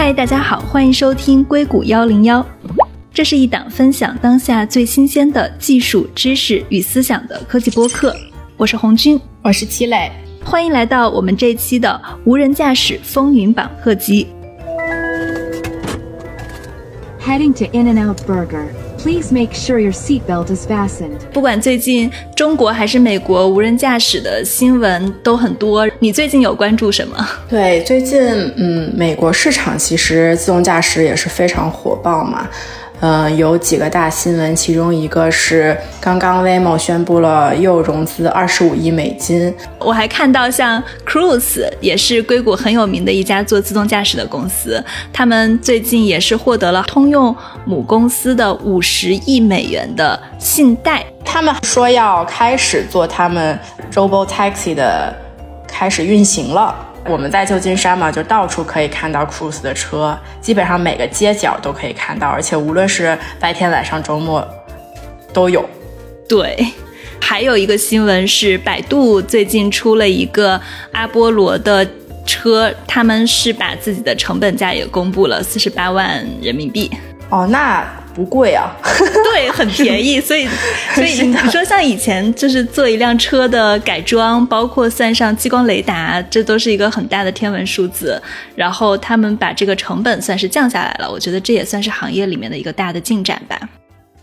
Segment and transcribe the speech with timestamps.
[0.00, 2.46] 嗨，大家好，欢迎收听硅谷幺零幺。
[3.12, 8.14] 这是一档分享当下最新鲜的技术知识与思想的科技播客。
[8.56, 10.08] 我是红军，我是齐磊，
[10.44, 14.28] 欢迎来到我们这期的无人驾驶风云榜特辑。
[17.20, 18.66] Heading to In-N-Out Burger.
[18.98, 21.20] Please make sure your seatbelt is fastened.
[21.32, 25.88] 不管最近中国还是美国，无人驾驶的新闻都很多。
[26.00, 27.16] 你最近有关注什么？
[27.48, 28.20] 对，最近
[28.56, 32.48] 嗯，美国市场其实自动驾驶也是非常火爆嘛。
[33.00, 39.54] 呃，有几个大新闻，其中一个是刚刚 Waymo 宣布了又融资二十五亿美金。
[39.78, 47.34] 我还看到像 Cruise 也是硅谷很有名的一家做自动驾驶的公司，他们最近也是获得了通用
[47.64, 51.04] 母公司的五十亿美元的信贷。
[51.24, 53.56] 他们说要开始做他们
[53.92, 55.14] Robo Taxi 的
[55.68, 56.74] 开始运行了。
[57.06, 64.46] 我们在旧金山嘛，就到处可以看到 Cruise 的车，基本上每个街角都可以看到，而且无论是白天、晚上、周末
[65.32, 65.64] 都有。
[66.28, 66.66] 对，
[67.20, 70.60] 还有一个新闻是，百度最近出了一个
[70.92, 71.86] 阿波罗的
[72.26, 76.90] 车，他们是把自己的成本价也公布了，四十八万人民币。
[77.30, 77.86] 哦，那。
[78.18, 78.74] 不贵啊，
[79.32, 80.48] 对，很便宜， 所以，
[80.92, 88.20] 所以你说像以前就是做一辆车的改装，包括算上激光雷达，这都是一个很大的天文数字。
[88.56, 93.56] 然后他们把这个成本算是降下来了，我觉得这也算是行业里面的一个大的进展吧。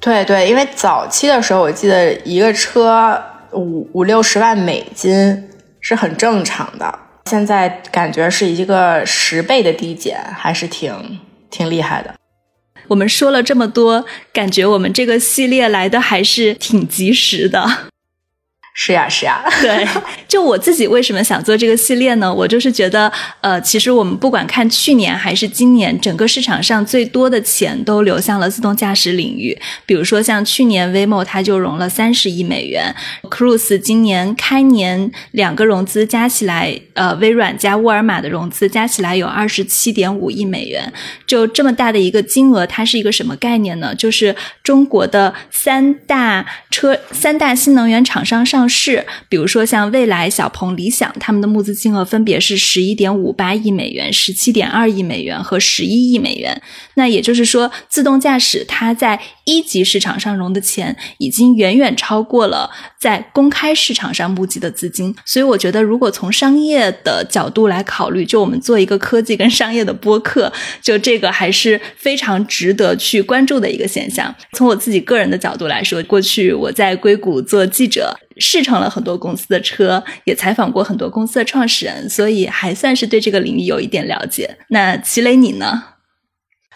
[0.02, 3.18] 对对，因为早期的时候，我记得一个车
[3.54, 5.48] 五五六十万美金
[5.80, 7.00] 是很正常的，
[7.30, 10.94] 现在感觉是一个十倍的递减，还是挺
[11.50, 12.14] 挺厉害的。
[12.88, 17.90] 我们说了这么多，感觉我们这个系列来的还是挺及时的。
[18.78, 19.88] 是呀，是呀， 对。
[20.28, 22.32] 就我自己为什么想做这个系列呢？
[22.32, 23.10] 我就是觉得，
[23.40, 29.58] 呃，其实我们不管看去年还是今年，整个市场上最多的钱都流向了自动驾驶领域。
[29.86, 32.94] 比如说像去年 Waymo 它就融了三十亿美元
[33.30, 40.92] ，Cruise 今年开年两个融资加起来，呃，微软加沃尔玛的融资加起来有二十七点五亿美元。
[41.26, 43.96] 就这么大的一个金额，它是一个什么概念呢？
[43.96, 48.65] 就是中国的三大车、三大新能源厂商上。
[48.68, 56.62] 是，比如说像蔚来、小鹏、理想，他们的募资金额分别是十一点五八亿美元、十七点二亿美元和十一亿美元。
[56.96, 65.16] 那也就是说，自动驾驶它在一级市场上融的钱，已经远远超过了在公开市场上募集的资金。
[65.26, 74.34] 所以，我觉得如果从商业的角度来考虑，就我们做一个科技跟商业的播客，就这个还是非常值得去关注的一个现象。
[74.54, 78.18] 从我自己个人的角度来说，过去我在硅谷做记者。
[78.38, 84.58] 试乘了很多公司的车，也采访过很多公司的创始人，所以还算是对这个领域有一点了解。
[84.70, 85.84] 那齐磊你呢？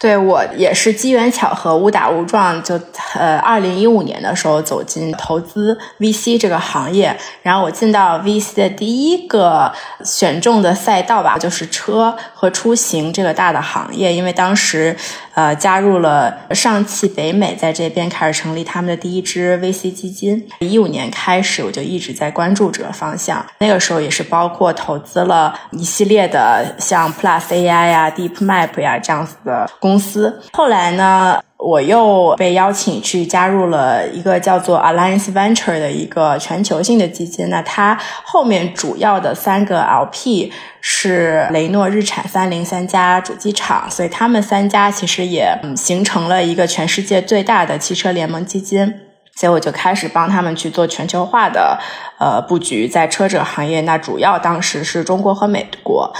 [0.00, 2.80] 对我也是机缘巧合，误打误撞，就
[3.14, 7.14] 呃，二零一五年的时候走进投资 VC 这个行业。
[7.42, 9.70] 然后我进到 VC 的第一个
[10.02, 14.10] 选中的赛道吧，就是车和出行这个大的行业。
[14.10, 14.96] 因为当时
[15.34, 20.48] 呃加入了上汽北美，在这边开始成立他们的第一支 VC 基金。
[20.60, 23.44] 一五年开始，我就一直在关注这个方向。
[23.58, 29.89] 那个时候也是包括投资了一系列的像 Plus AI 呀、DeepMap 呀这样子的公。
[29.90, 37.50] 公司后来呢，我又被邀请去加入了一个叫做 Alliance Venture 的一个全球性的基金。
[37.50, 48.94] 那它后面主要的三个 LP 是雷诺、日产、三菱三家主机厂，所以他们三家其实也形成了一个全世界最大的汽车联盟基金。
[49.34, 51.78] 所以我就开始帮他们去做全球化的
[52.20, 56.12] 呃布局，在车者行业，那主要当时是中国和美国。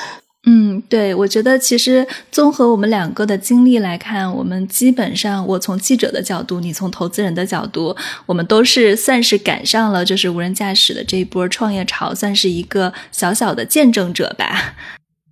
[0.46, 14.76] 嗯，对，我觉得其实综合我们两个的经历来看，我们基本上，我从记者的角度，你从投资人的角度，我们都是算是赶上了就是无人驾驶的这一波创业潮，算是一个小小的见证者吧。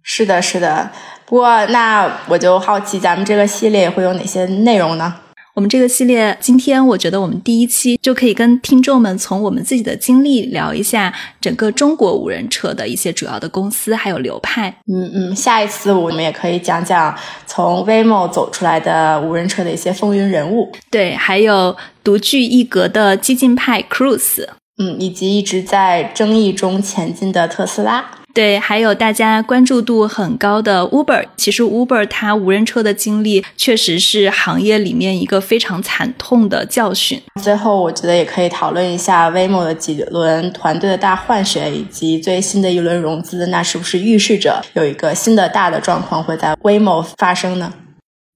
[0.02, 0.90] 是的，是的。
[1.24, 5.14] 不过那我就好奇，咱们这个系列会有哪些内容呢？
[5.58, 14.72] 我们这个系列，今天我觉得我们第一期就可以跟听众们从我们自己的经历聊一下整个中国无人车的一些主要的公司还有流派。
[14.86, 17.12] 嗯嗯，下一次我们也可以讲讲
[17.44, 20.70] 从 Waymo 走出来的无人车的一些风云人物。
[20.92, 24.46] 对，还有独具一格的激进派 Cruise。
[24.80, 28.08] 嗯，以及一直在争议中前进的特斯拉。
[28.38, 37.20] 对，还有大家关注度很高的 Uber，其实 Uber 它无人车的经历确实是行业里面一个非常惨痛的教训。
[37.42, 47.72] 最后，我觉得也可以讨论一下 w a m o 的几轮团队的大换血，以及最新的一轮融资，那是不是预示着有一个新的大的状况会在 w a m o 发生呢？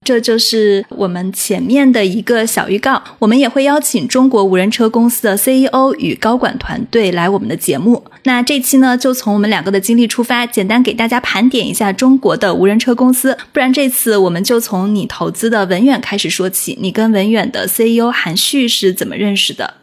[0.03, 3.01] 这就是我们前面的一个小预告。
[3.19, 8.03] 我们也会邀请中国无人车公司的 CEO 与高管团队来我们的节目。
[8.23, 13.37] 那这期呢，就从我们两个的经历出发，简单给大家盘点一下中国的无人车公司。
[13.51, 16.77] 不然这次我们就从你投资的文远开始说起。
[16.81, 19.82] 你跟文远的 CEO 韩旭是怎么认识的？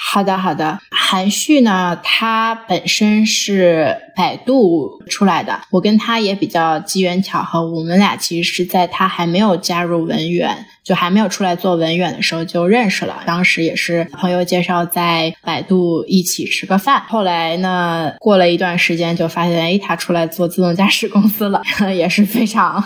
[0.00, 0.78] 好的，好的。
[0.90, 7.68] 韩旭呢，他本身是百度出来的，我跟他也比较机缘巧合。
[7.68, 13.22] 我们俩其实是在他还没有加入文员，就还没有出来做文远的时候就认识了。
[13.26, 17.02] 当时也是朋友介绍，在百度一起吃个饭。
[17.06, 21.62] 后来呢，过了一段时间就发现，哎，他出来做自动驾驶公司了，
[21.94, 22.82] 也是非常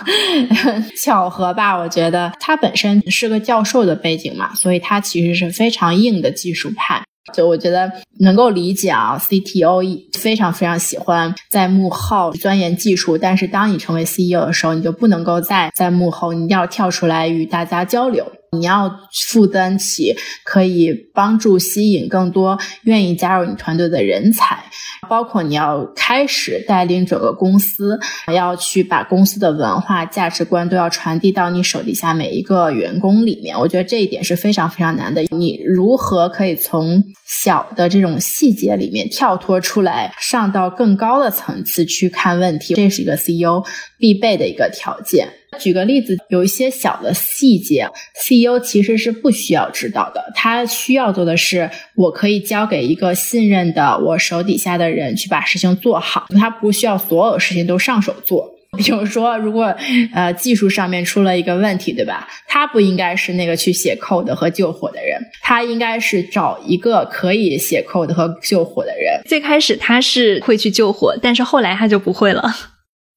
[1.01, 1.79] 巧合吧？
[1.79, 7.01] 我觉得他本身是个教授的背景嘛，所以他其实是非常硬的技术派。
[7.33, 9.83] 就我觉得能够理解啊，CTO
[10.19, 18.27] 非常非常喜欢在幕后钻研技术，但是当你成为 CEO 的时候，你就不能够再在幕后，你一定要跳出来与大家交流。
[18.55, 20.15] 你要负担起
[20.45, 24.63] 可以帮助吸引更多愿意加入你团队的人才，
[25.09, 27.99] 包括你要开始带领整个公司，
[28.31, 33.59] 要去把公司的文化价值观都要传递到你手底下每一个员工里面。
[33.59, 35.23] 我觉得这一点是非常非常难的。
[35.31, 42.75] 你如何可以从小的这种细节里面跳脱出来，上到更高的层次去看问题？
[42.75, 43.65] 这是一个 CEO
[43.99, 45.29] 必备的一个条件。
[45.59, 50.33] 举个例子，有一些小的细节，CEO 其实是不需要知道的。
[50.35, 56.27] 他需要做的是，我可以交给一个信任的我手底下的人去把事情做好。
[56.39, 58.51] 他不需要所有事情都上手做。
[58.79, 59.77] 比如说，如果
[60.15, 62.27] 呃技术上面出了一个问题，对吧？
[62.49, 69.21] 他不应该是那个去写 code 和救火的人，他应该是找一个可以写 code 和救火的人。
[69.27, 72.51] 最开始他是会去救火，但是后来他就不会了。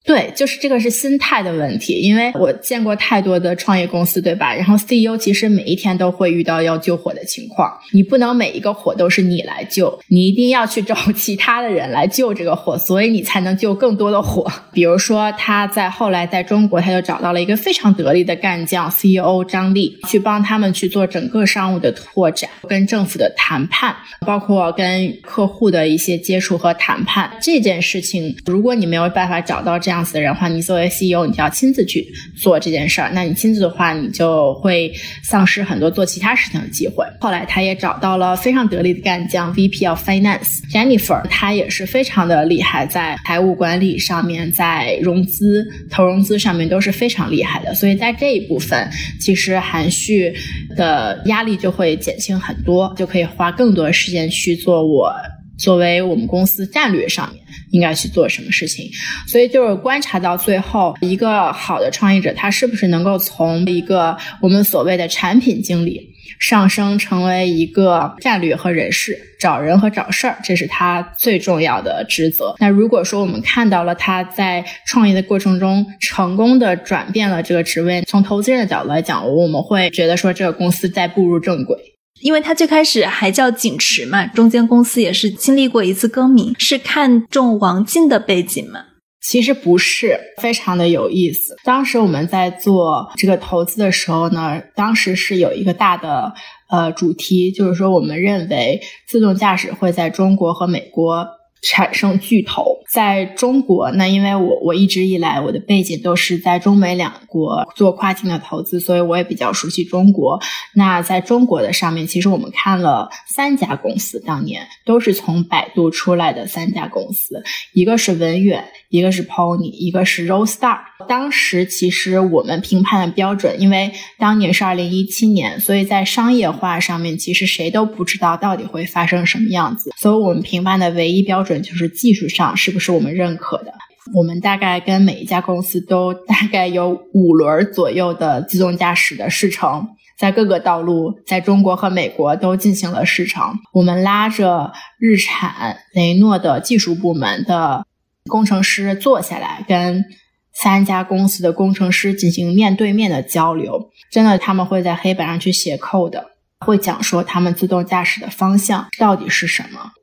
[0.05, 4.53] 对，就是这个是心态的问题，因为我见过太多的创业公司，对吧？
[4.53, 14.45] 然后 CEO 其实每一天都会遇到要救火的情况，你不能每一个火都是你来救，你一定要去找 其他的人来救这个火，所以你才能救更多的火。
[14.71, 29.94] 比如说他在后来在中国，他就找到了一个非常得力的干将 CEO 张力，去帮他们去做整个商务的拓展，跟政府的谈判，包括跟客户的一些接触和谈判这件事情，如果你没有办法找到这样。
[29.95, 32.05] 这样子的人话，你作为 CEO，你就要亲自去
[32.35, 33.09] 做这件事儿。
[33.13, 34.93] 那你亲自的话，你就会
[35.23, 37.05] 丧失很多做其他事情的机会。
[37.21, 47.73] 后来他也找到了非常得力的干将 VP of Finance Jennifer，他也是非常的厉害，在财务管理上面，在融资、投融资上面都是非常厉害的。
[47.73, 48.89] 所以在这一部分，
[49.21, 50.33] 其实韩旭
[50.75, 55.09] 的压力就会减轻很多，就可以花更多的时间去做我
[55.57, 57.44] 作为我们公司战略上面。
[57.75, 58.89] 应该去做什么事情，
[59.27, 72.55] 所以就是观察到最后，一个好的创业者，他是不是能够从一个我们所谓的产品经理上升成为一个战略和人事，找人和找事儿，这是他最重要的职责。
[72.59, 81.94] 那如果说我们看到了他在创业的过程中成功的转变了这个职位，从投资人的角度来讲，我们会觉得说这个公司在步入正轨。
[82.21, 88.79] 因为他最开始还叫景驰嘛，中间公司也是经历过一次更名，是看中王进的背景嘛？
[89.21, 91.55] 其实不是，非常的有意思。
[91.63, 96.31] 当时我们在做这个投资的时候呢，当时是有一个大的
[96.69, 101.27] 呃主题，就是说我们认为自动驾驶会在中国和美国。
[101.67, 110.39] 产生巨头，在中国，那因为我我一直以来我的背景都是在中美两国做跨境的投资，所以我也比较熟悉中国。
[110.75, 117.43] 那在中国的上面，其实我们看了三家公司，当年都是从百度出来的三家公司，
[117.73, 120.77] 一个是文远，一个是 Pony，一个是 Roadstar。
[121.07, 131.54] 当时其实我们评判的标准，因为当年是二零一七年，所以在商业化上面，其实谁都不知道到底会发生什么样子，所以我们评判的唯一标准。
[131.61, 133.73] 就是技术上是不是我们认可的？
[134.13, 139.87] 我们大概跟每一家公司都大概有五轮左右的自动驾驶的试乘，
[140.19, 143.41] 在各个道路，在中国和美国都进行了试乘。
[143.73, 147.83] 我们拉着日产、雷诺的技术部门的
[148.25, 150.05] 工程师坐下来，跟
[150.53, 153.89] 三家公司的工程师进行面对面的交流。
[154.11, 156.23] 真的，他们会在黑板上去写 code，
[156.59, 159.93] 会讲说他们自动驾驶的方向到底是什么。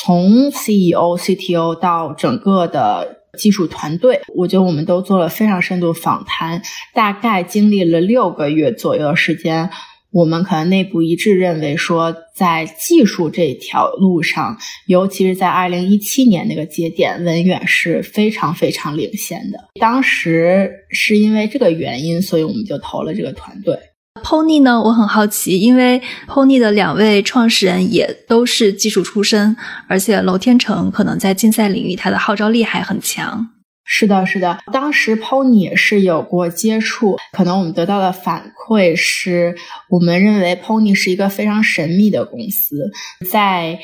[0.00, 6.62] 从 CEO、CTO 到整个的技术团队，我觉得我们都做了非常深度访谈，
[6.94, 9.68] 大概经历了六个月左右的时间。
[10.10, 19.58] 我们可能内部一致认为说，在技术这条路上，尤其是在二零一七年那个节点，文远是非常非常领先的。
[19.78, 23.76] 当时是因为这个原因，所以我们就投了这个团队。
[24.22, 29.56] Pony 呢，我很好奇，因为 Pony 的两位创始人也都是技术出身，
[29.86, 33.48] 而且娄天成可能在竞赛领域他的号召力还很强。
[33.90, 39.56] 是的，是的，当时 Pony 也是有过接触，可能我们得到的反馈是，
[39.88, 42.90] 我们认为 Pony 是一个非常神秘的公司，
[43.30, 43.78] 在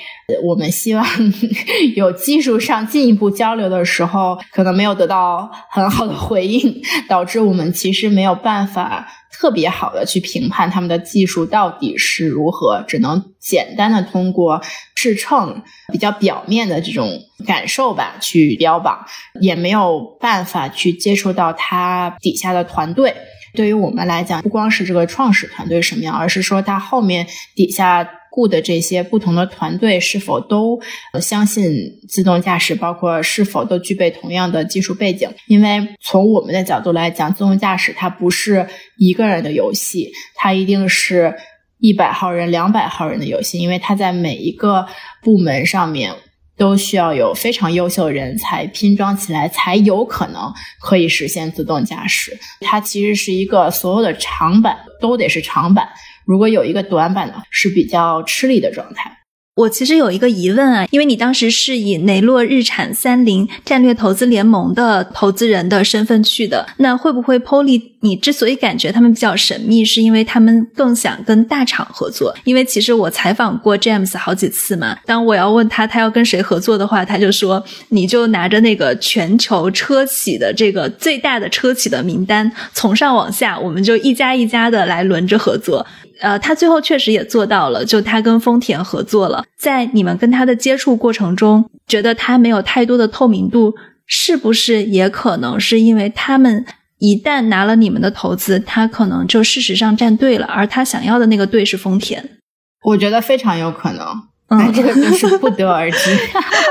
[0.45, 1.07] 我们希望
[1.97, 9.09] 有技术上进一步交流的时候，可能没有得到很好的回应，导致我们其实没有办法。
[9.39, 14.63] 特别好的去评判他们的技术到底是如何，只能简单的通过
[14.95, 15.63] 试乘
[15.93, 19.05] 比较表面的这种感受吧去标榜，
[19.41, 23.15] 也没有办法去接触到他底下的团队。
[23.55, 28.09] 对于我们来讲，不光是这个创始团队什么样，而是说他后面底下。
[28.35, 30.81] 雇的这些不同的团队是否都
[31.21, 31.73] 相信
[32.09, 35.31] 自动驾驶，包括是否都具备同样的技术背景？
[35.47, 38.67] 因为从我们的角度来讲，自动驾驶它不是
[38.99, 41.33] 一个人的游戏，它一定是
[41.79, 44.85] 一百号人、两百号人的游戏，因为它在每一个
[45.23, 46.13] 部门上面
[46.57, 52.37] 都需要有非常优秀的人才拼装起来，才有可能可以实现自动驾驶。
[52.63, 55.89] 它其实是一个所有的长板都得是长板。
[56.27, 59.19] 如果有一个短板的，是比较吃力的状态。
[59.57, 67.81] 我其实有一个疑问啊，因为你当时是以雷诺、日产、三菱战略投资联盟的投资人的身份去的，那会不会 Poly？
[68.01, 72.35] 你之所以感觉他们比较神秘，是因为他们更想跟大厂合作？
[72.43, 85.87] 因为其实我采访过 James 好几次嘛，当我要问他他要跟谁合作的话，他就说你就拿着那个全球车企的这个最大的车企的名单，从上往下，我们就一家一家的来轮着合作。
[86.21, 89.45] 呃，他最后确实也做到了，就他跟丰田合作了。
[89.59, 93.75] 在你们跟他的接触过程中，觉得他没有太多的透明度，
[94.07, 96.65] 是不是也可能是因为他们
[96.99, 102.39] 一旦拿了你们的投资，他可能就事实上站队了，而他想要的那个队是丰田？
[102.85, 104.07] 我觉得非常有可能，
[104.49, 106.17] 嗯，这个就是不得而知。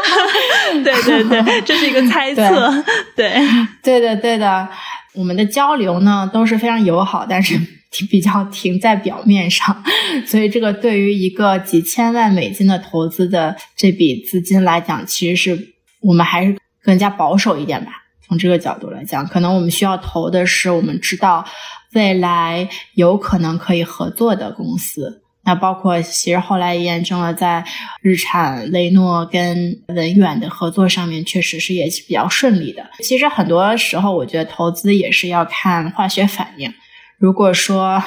[0.83, 2.83] 对对对，这是一个猜测。
[3.15, 3.35] 对
[3.83, 4.67] 对的对的，
[5.15, 7.59] 我们的交流呢都是非常友好，但是。
[8.09, 9.83] 比较停在表面上，
[10.25, 17.91] 所以这个对于一个几千万美金的投资的这笔资金来讲，其实是我们还是更加保守一点吧。
[18.25, 21.45] 从这个角度来讲，可能我们需要投的是我们知道
[21.93, 25.21] 未来有可能可以合作的公司。
[25.45, 27.65] 那包括其实后来也验证了，在
[28.01, 32.89] 日产、雷诺跟文远的合作上面，确实是也是比较顺利的。
[33.01, 36.73] 其实很多时候，我觉得投资也是要看化学反应。
[37.23, 38.03] 如果说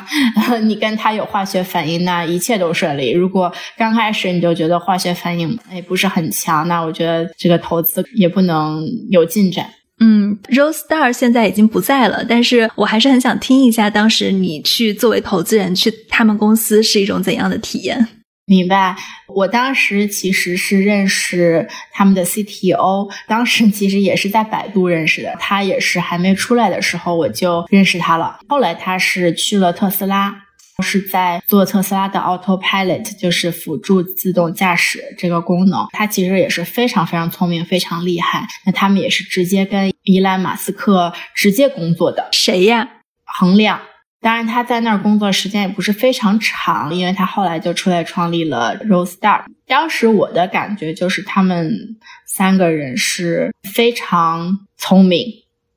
[0.65, 3.13] 你跟他有化学反应，那一切都顺利。
[3.13, 9.67] 如果刚开始你就觉得化学反应也不是很强，那我觉得这个投资也不能有进展。
[10.01, 18.07] 嗯，Rose Star 现在已经不在了，但是我还是很想听一下当时你去作为投资人去他们公司是一种怎样的体验。
[18.49, 28.39] 明白，我当时其实是认识他们的 CTO，当时其实也是在百度认识的，他也是还没出来的时候我就认识他了。
[28.49, 30.45] 后来他是去了特斯拉，
[30.81, 35.85] 是在做特斯拉的 Autopilot，就是辅助自动驾驶这个功能。
[35.91, 38.47] 他其实也是非常非常聪明，非常厉害。
[38.65, 42.29] 那他们也是直接跟伊兰马斯克直接工作的。
[42.31, 42.89] 谁呀？
[43.25, 43.81] 恒亮。
[44.21, 49.45] 当然，他在那儿工作时间也不是非常长，因为他后来就出来创立了 Rose Star。
[49.67, 51.97] 当时我的感觉就是，他们
[52.27, 55.27] 三个人是非常聪明、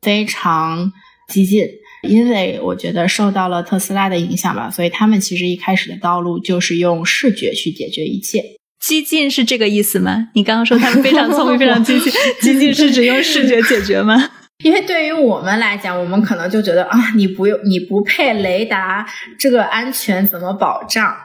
[0.02, 0.92] 非常
[1.28, 1.68] 激进。
[2.02, 8.42] 因为我觉得受到了特斯拉的影响吧，所以他们其实一开始的道路就是用视觉去解决一切。
[8.80, 10.30] 激进是这个意思吗？
[10.34, 14.16] 你刚刚说他们非常聪明、 非常激进，激进是指用视觉解决吗？
[14.64, 19.06] 因为对于我们来讲，我们可能就觉得啊，你不用，你不配雷达，
[19.38, 21.16] 这个安全怎么保障？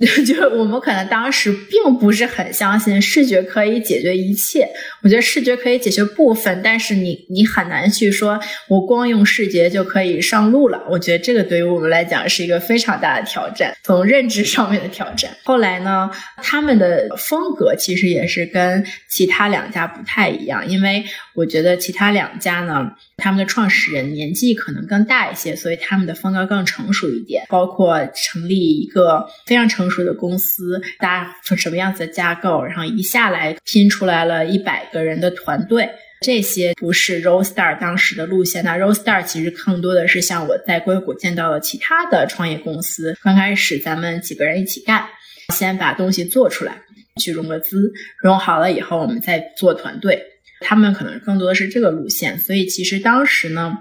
[0.26, 4.66] 就我们可能当时并不是很相信视觉可以解决一切。
[5.02, 10.82] 我觉得视觉可以解决部分，但是你你很难去说，我光用视觉就可以上路了。
[10.88, 15.30] 我觉得这个对于我们来讲是一个非常大的挑战， 从认知上面的挑战。
[15.44, 21.04] 后来呢，他们的风格其实也是跟其他两家不太一样，因为
[21.34, 29.89] 我觉得其他两家呢，他们的创始人年纪可能更大一些，所以他们的风格更成熟一点，包括成立一个非常成。
[29.90, 35.90] 成熟的公司，搭成什么样子的架构，然后一下来拼出来了一百个人的团队。
[36.22, 45.06] 这些不是 Rollstar 当时的路线，那 Rollstar 其实更多的是像我在硅谷见到了其他的创业公司，刚开始咱们几个人一起干，
[45.54, 46.82] 先把东西做出来，
[47.20, 47.90] 去融个资，
[48.22, 50.22] 融好了以后我们再做团队。
[50.60, 53.78] 他们可能更多的是这个路线，所以其实当时呢，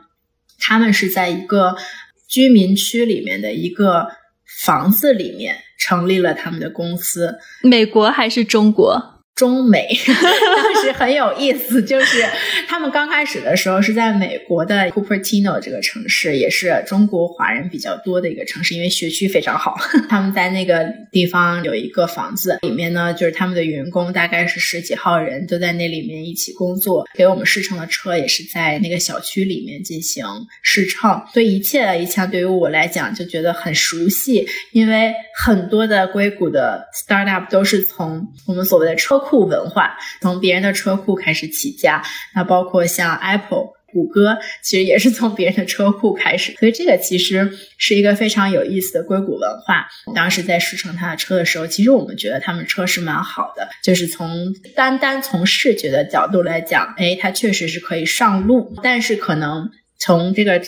[0.57, 1.75] 他们是在一个
[2.29, 4.07] 居民区里面的一个
[4.63, 7.39] 房子里面成立了他们的公司。
[7.63, 9.18] 美国还是中国？
[9.39, 12.25] 中美 当时很有意思，就是
[12.67, 19.77] 他们刚开始的时候是在美国的 Cupertino 这个城市，也是中国华人比较多的一个城市，因为学区非常好。
[20.09, 27.07] 他们在那个地方有一个房子，里面呢就是他们的员工大概是十几号人，都在那里面一起工作。
[27.15, 30.25] 给我们试乘的车也是在那个小区里面进行
[30.61, 39.49] 试乘，所以一切的一切对于我来讲就觉得很熟悉，因为很多的硅谷的 startup 都是从我们所谓的车库。
[39.49, 42.03] 文化从别人的车库开始起家，
[42.35, 49.87] 那包括像 Apple、谷歌，其实也是从别人的车库开始，所以这个其实是一个非常有意思的硅谷文化。
[50.13, 60.61] 当时在试乘他的车的时候，其实我们觉得他们车是蛮好的，就是从单单从视觉的角度来讲，哎，它确实是可以上路，但是可能从这个。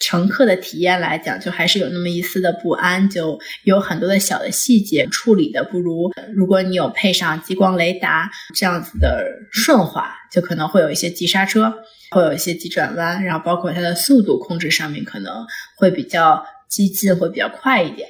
[0.00, 11.72] 乘客的体验来讲，就还是有那么一丝的不安，就有很多的小的细节处理的不如，如果你有配上激光雷达这样子的顺滑，就可能会有一些急刹车，
[12.10, 15.46] 会有一些急转弯，然后包括它的速度控制上面可能
[15.76, 18.08] 会比较激进，会比较快一点。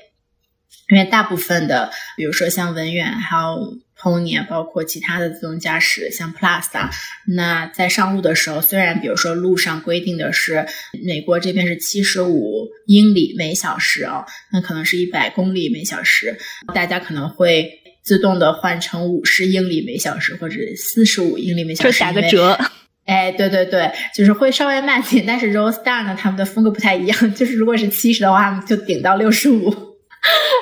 [0.91, 6.91] 因为大部分的，比如说像文远，还有 Pony，包括其他的自动驾驶，像 Plus 啊，
[7.27, 10.67] 那在上路的时候，虽然比如说路上规定的是
[11.03, 16.37] 美国这边是七十五英里每小时啊，那可能是一百公里每小时，
[16.75, 17.71] 大家可能会
[18.03, 22.59] 自动的换成五十英里每小时或者四十五英里每小时，就打个折。
[23.07, 29.94] 哎，对对对，就是会稍微慢点，但是 Roadstar 呢，他们的风格不太一样，就是如果是七十的话，就顶到六十五。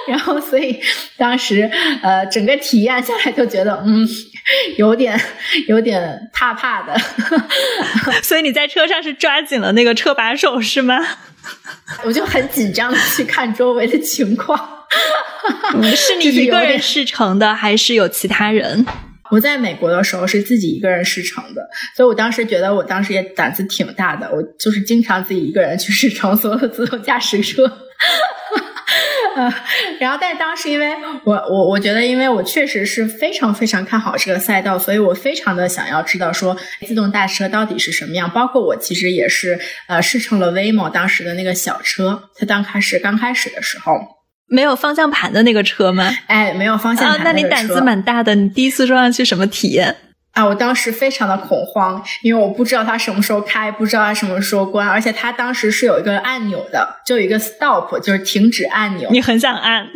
[0.09, 0.81] 然后，所以
[1.17, 1.71] 当时，
[2.03, 4.07] 呃，整个体验下来就觉得，嗯，
[4.77, 5.21] 有点
[5.69, 6.97] 有点怕怕的。
[8.23, 10.99] 所以你在车上是抓紧了那个车把手是吗？
[12.05, 14.79] 我就很紧张的去看周围的情况。
[15.97, 18.85] 是你一个人试乘的，还是有其他人？
[19.31, 27.65] 我在美国的时候是自己一个人试乘的，所以我当时觉得我当时也胆子挺大的，我就是经常自己一个人去试乘所有的自动驾驶车。
[29.37, 29.55] 呃，
[30.01, 38.31] 然后，但是当时因为我我我觉得，因为我确实是非常非常看好这个赛道，所以我非常的想要知道说自动大车到底是什么样。
[38.31, 43.93] 包括我其实也是呃试乘了 Waymo 当时的那个小车，它刚开始刚开始的时候
[44.49, 46.11] 没有方向盘的那个车吗？
[46.27, 47.25] 哎，没有方向盘。
[47.25, 49.97] 那你胆子蛮大的，你第一次坐上去什么体验？
[50.33, 59.09] 啊，我当时非常的恐慌，因为我不知道它什么时候开，不知道它什么时候关，而且它当时是有一个按钮的，就有一个 stop，就是停止按钮。
[59.11, 59.87] 你很想按？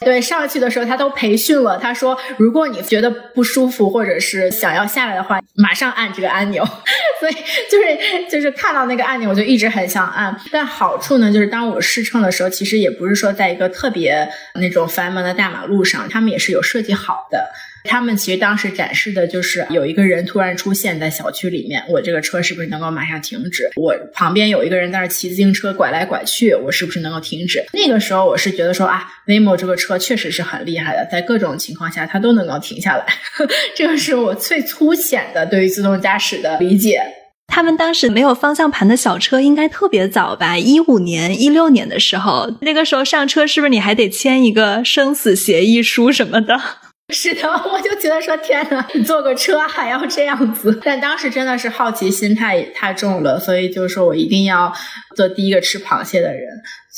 [0.00, 6.62] 对，上去的时候他都培训了，他说如果你觉得不舒服或者是想要下来的话，马上按这个按钮。
[7.18, 7.32] 所以
[7.70, 10.38] 就是就是看到那个按钮，我就一直很想按。
[10.52, 17.50] 但好处呢，就是当我试乘的时候，其实也不是说在一个特别那种繁忙的大马路上，他们也是有设计好的。
[17.86, 23.70] 他们其实当时展示的就是有一个人突然出现在小区里面，我这个车是不是能够马上停止？
[23.76, 27.64] 我旁边有一个人在那骑自行车拐来拐去，我是不是能够停止？
[27.72, 33.06] 那个时候我是觉得说啊，Waymo 这个车确实是很厉害的，在各种情况下它都能够停下来。
[33.74, 37.00] 这个是我最粗浅的对于自动驾驶的理解。
[37.48, 40.58] 他们当时没有方向盘的小车应该特别早吧？
[40.58, 46.60] 一五年、一六年的时候，那个时候上车是不是你还得签一个生死协议书什么的？
[47.08, 50.80] 是的， 我就觉得说天哪，你坐个车还要这样子。
[50.84, 54.72] 但当时真的是好奇心太太重了，所以就是说我一定要
[55.16, 56.46] 做第一个吃螃蟹的人。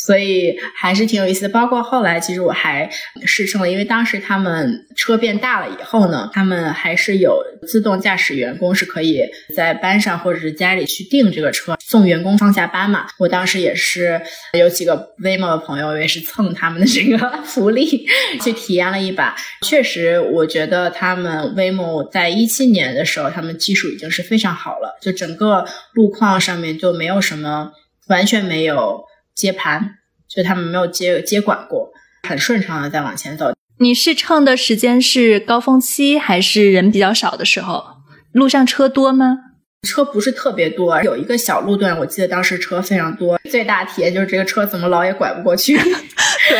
[0.00, 2.88] 所以还是挺有意思的，包括后来其实我还
[3.26, 9.22] 试乘了，因为当时他们车变大了以后呢，他们还是有自动驾驶员工是可以
[9.56, 13.08] 在班上或者是家里去订这个车，送员工上下班嘛。
[13.18, 14.20] 我当时也是
[14.56, 18.06] 有几个 Waymo 的朋友，也是蹭他们的这个 福利
[18.40, 19.34] 去体验了一把。
[19.62, 27.72] 确实，我觉得他们 Waymo 在一七年的时候，他们技术已经是非常好了，就整个路况上面就没有什么，
[28.08, 29.04] 完全没有。
[29.34, 31.92] 接盘，就他们没有接接管过，
[32.28, 33.52] 很顺畅的在往前走。
[33.78, 37.84] 你试乘的时间是高峰期还是人比较少的时候？
[38.32, 39.38] 路上车多吗？
[39.86, 43.38] 车不是特别多，有一个小路段，我记得当时车非常多。
[43.48, 45.78] 最大体验就是这个车怎么老也拐不过去。
[45.78, 46.58] 对，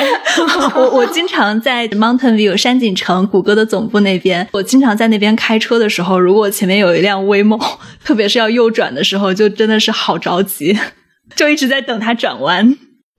[0.77, 7.61] 我我经常在 Mountain View 山景城谷歌的总部那边，我经常在那边开车的时候，如果前面有一辆 Waymo，
[8.05, 10.79] 特别是要右转的时候，就真的是好着急，
[11.37, 12.77] 就一直在等它转弯。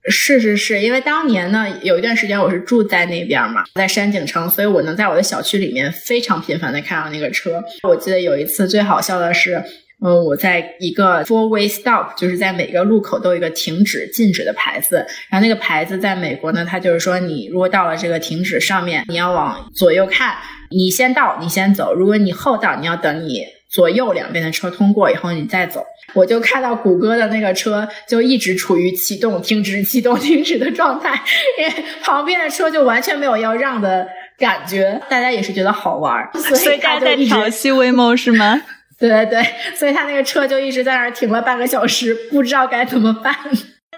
[0.09, 7.63] 是是是，因为当年呢，有一段时间我是住在那边嘛，在山景城，所以我能在我的小区里面非常频繁的看到那个车。
[7.83, 9.63] 我记得有一次最好笑的是。
[10.01, 15.05] 嗯，我在一个 four way stop，就是在每个路口都有一个停止、禁止的牌子。
[15.29, 20.37] 然后那个牌子在美国呢，它就是说，你如果到了这个停止上面，你要往左右看，
[20.71, 21.93] 你先到，你先走。
[21.93, 25.86] 如果你后到，你要等你左右两边的车通过以后，你再走。
[26.15, 31.21] 我就看到谷歌的那个车就一直处于启动、停止、启动、停止的状态，
[31.60, 34.99] 因为旁边的车就完全没有要让的感觉。
[35.08, 38.60] 大家也是觉得好玩，所以大家在调戏 Waymo 是吗？
[38.97, 43.36] 对 对对，所以他那个车就一直在那儿停了半个小时，不知道该怎么办。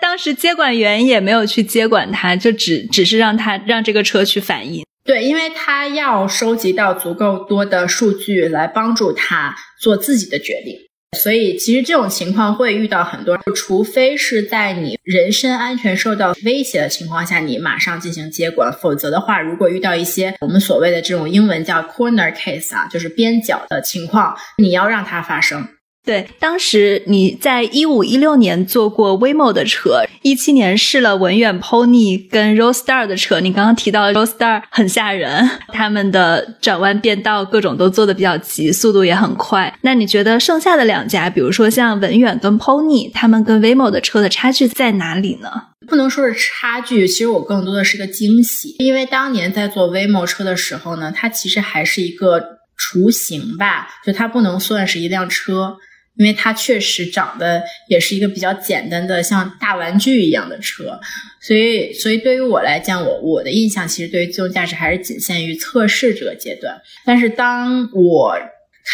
[0.01, 4.83] 当时接管员也没有去接管他，就只只是让他让这个车去反应。
[5.03, 10.77] 对，因为他要收集到足够多的数据来帮助他做自己的决定。
[11.17, 25.67] 所以，其实这种情况会遇到很多，除非是在你人身安全受到威胁的情况下，你马上进行接管，否则的话，如果遇到一些我们所谓的这种英文叫 corner case 啊，就是边角的情况，你要让它发生。
[26.03, 33.39] 对，当时你在一五一六年坐过 Waymo 的车，一七年试了文远 Pony 跟 Roadstar 的车。
[33.39, 39.77] 你刚刚提到 Roadstar 很吓人，他们的转弯变道各种都做的比较急，速度也很快。
[39.81, 45.49] 那你觉得剩下的两家，比如说像文远跟 Pony，他们跟 Waymo 的车的差距在哪里呢？
[45.87, 52.41] 不能说是差距，其实我更多的是个惊喜，因为当年在做 Waymo 车的时候呢，它其实还是一个
[52.75, 55.77] 雏形吧，就它不能算是一辆车。
[56.17, 60.99] 因为它确实长得也是一个比较简单的，像大玩具一样的车，
[61.41, 66.79] 所以，所以对于我来讲，我我的印象其实对于自动驾驶还是仅限于测试这个阶段。
[67.05, 68.37] 但是当我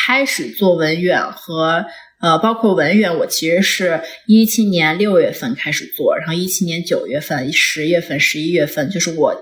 [0.05, 1.85] 开始做文远和
[2.21, 9.35] 呃，包括文远，我其实是一七年六月份开始做，然后一七年九月份、十月份、十一月份，就是我。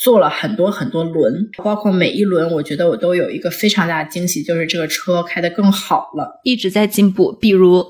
[0.00, 7.36] 做了很多很多轮，包括每一轮，我觉得我都有一个非常大的惊喜，就是这个车开得更好了，一直在进步。
[7.38, 7.84] 比如，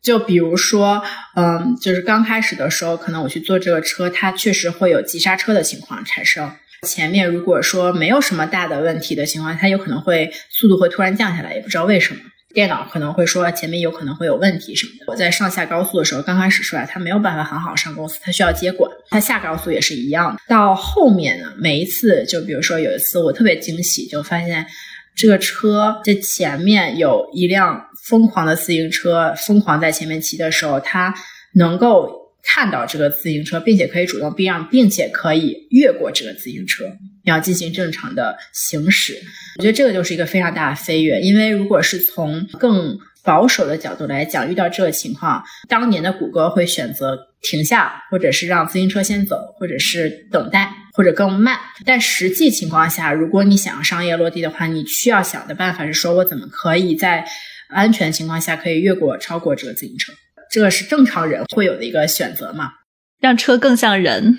[0.00, 1.02] 就比如说，
[1.34, 6.48] 嗯，就是刚开始的时候，可能我去做这个车，它确实会有急刹车的情况产生。
[6.86, 12.20] 前面如果说没有什么大的问题的情况，它有可能会速度会突然降下来，也不知道为什么。
[12.54, 15.04] 电脑可能会说前面有可能会有问题什么的。
[15.08, 18.90] 我在上下高速的时候，刚开始出来，他没有办法很好上公司，他需要接管。
[19.10, 20.40] 他下高速也是一样的。
[20.46, 24.66] 到后面呢，每一次就比如说有一次我特别惊喜，就发现
[25.14, 31.14] 这个车在前面有一辆疯狂的自行车，疯狂在前面骑的时候，它
[31.54, 32.21] 能够。
[32.42, 36.84] 看到这个自行车，并且可以主动避让，并且可以越过这个自行车，
[37.24, 39.16] 要进行正常的行驶。
[39.58, 51.56] 我觉得这个就是一个非常大的飞跃，因为如果是从更保守的角度来讲，遇到这个情况，当年的谷歌会选择停下，或者是让自行车先走，或者是等待，或者更慢。
[51.84, 57.24] 但实际情况下，如果你想要商业落地的话，你需要想的办法是说我怎么可以在
[57.68, 60.12] 安全情况下可以越过、超过这个自行车。
[60.52, 62.72] 这个是正常人会有的一个选择嘛？
[63.18, 64.36] 让车更像人。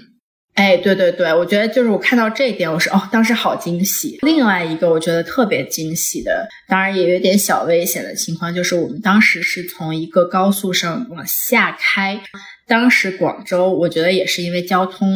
[0.54, 4.19] 哎，对对对，我觉得就是我看到这一点，我是哦，当时好惊喜。
[4.21, 12.21] 另外一个我觉得特别惊喜的，当然也有点小危险的情况，就是我们当时是从一个高速上往下开，
[12.67, 15.10] 当时广州我觉得也是因为交通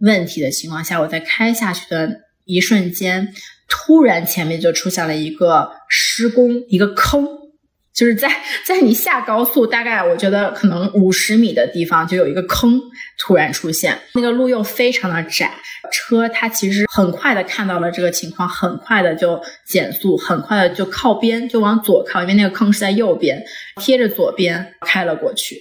[0.00, 3.32] 问题的情况下，我在开下去的一瞬间，
[3.66, 7.26] 突然前面就出现了一个施工，一个坑。
[7.94, 8.28] 就是在
[8.66, 12.80] 在你下高速，大概我觉得可能五十米的地方就有一个坑
[13.16, 15.52] 突然出现，那个路又非常的窄，
[15.92, 23.40] 车它其实很快的看到了这个情况，很快的就减速，很快的就靠边就往左靠，因为那个坑是在右边，
[23.80, 25.56] 贴着左边开了过去。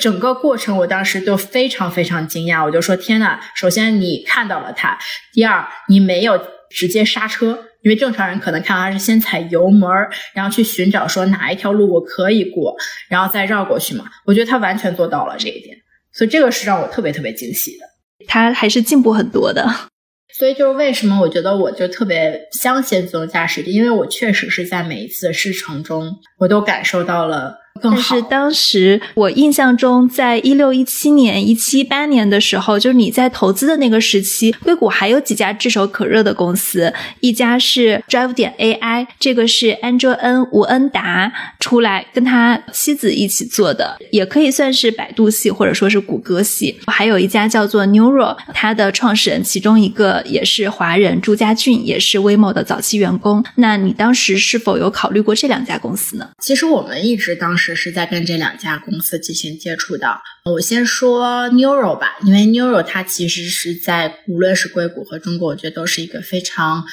[0.00, 4.98] 整个过程我当时就非常非常惊讶，我就说天呐，首先你看到了它，
[5.32, 7.67] 第二你没有直接刹车。
[7.88, 12.76] 因为正常人可能看到他是先踩油门儿，然后去寻找说哪一条路我可以过，
[13.08, 14.04] 然后再绕过去嘛。
[14.26, 15.74] 我觉得他完全做到了这一点，
[16.12, 17.86] 所以这个是让我特别特别惊喜的。
[18.26, 19.66] 他还是进步很多的。
[20.38, 27.56] 所以就是为什么我觉得我就特别相信自动驾驶，因为我确实是在每一次的试乘中，我都感受到了。
[27.82, 46.78] 但是当时我印象中，在一六一七年、一七一八年的时候，就是你在投资的那个时期，硅谷还有几家炙手可热的公司，一家是 Drive 点 AI，这个是安卓恩吴恩达出来跟他妻子一起做的，也可以算是百度系或者说是谷歌系。
[46.86, 53.44] 还有一家叫做 Neural，它的创始人其中一个也是华人朱家俊，也是 Waymo 的早期员工。
[53.56, 56.28] 那你当时是否有考虑过这两家公司呢？
[56.38, 60.20] 其实我们一直当时是在跟这两家公司进行接触的。
[60.44, 66.84] 我先说 Neuro 吧，因为 Neuro 它其实是在无论是硅谷和中国，我觉得都是一个非常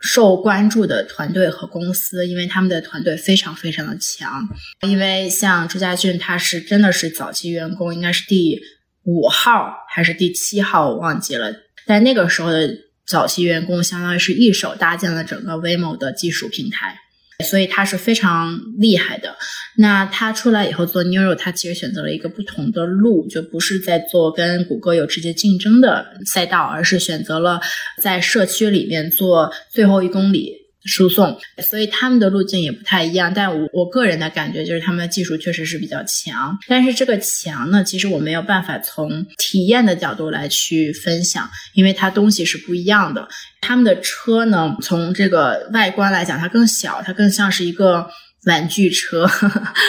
[0.00, 4.48] 受关注的团队和公司，因为他们的团队非常非常的强。
[4.86, 8.60] 因为像朱家俊，他是真的是早期员工，应该是第
[9.04, 11.52] 五号还是第七号，我忘记了。
[11.86, 12.68] 但那个时候的
[13.06, 16.98] 早期员工，相当于是一手搭建了整个 Waymo 的技术平台。
[17.44, 19.36] 所以他是非常厉害的。
[19.76, 27.60] 那他出来以后做 Neural，他其实选择了一个不同的路，就不是在做跟谷歌有直接竞争的赛道，而是选择了
[28.02, 30.67] 在社区里面做最后一公里。
[30.88, 33.32] 输送，所以他们的路径也不太一样。
[33.32, 36.58] 但我我个人的感觉就是他们的技术确实是比较强。
[36.66, 43.28] 但是这个强呢，其实我没有办法从体验的角度来去分享，因为它东西是不一样的。
[43.60, 48.08] 他们的车呢，从这个外观来讲，它更小，它更像是一个
[48.46, 49.28] 玩具车。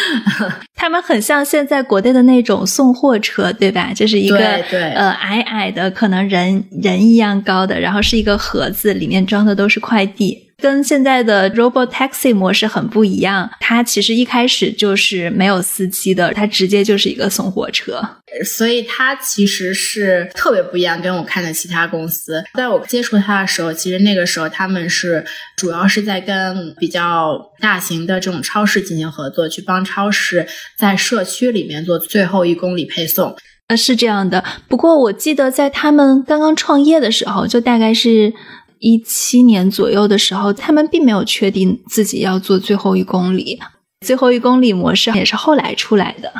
[0.76, 3.94] 他们很像现在国内的那种送货车，对吧？
[3.94, 10.49] 就是一个对对呃矮矮的，可能人人一样高的，然后是一个盒子，里面装的都是快递。
[10.62, 18.02] 跟现在的 Robot Taxi 模式很不一样，它其实一开始就是没有司机的，它直接就是一个送货车。
[18.46, 22.44] 所以它其实是特别不一样，跟我看的其他公司。
[22.54, 25.26] 在我接触它的时候，其实那个时候他们是
[25.58, 30.46] 主要是在跟比较大型的这种超市进行合作，去帮超市
[30.78, 33.36] 在社区里面做最后一公里配送。
[33.68, 34.44] 呃，是这样的。
[34.68, 38.34] 不过我记得在他们刚刚创业的时候，就大概是
[38.80, 43.60] 一七年左右的时候，他们并没有确定自己要做最后一公里。
[44.06, 46.32] 最后一公里模式也是后来出来的。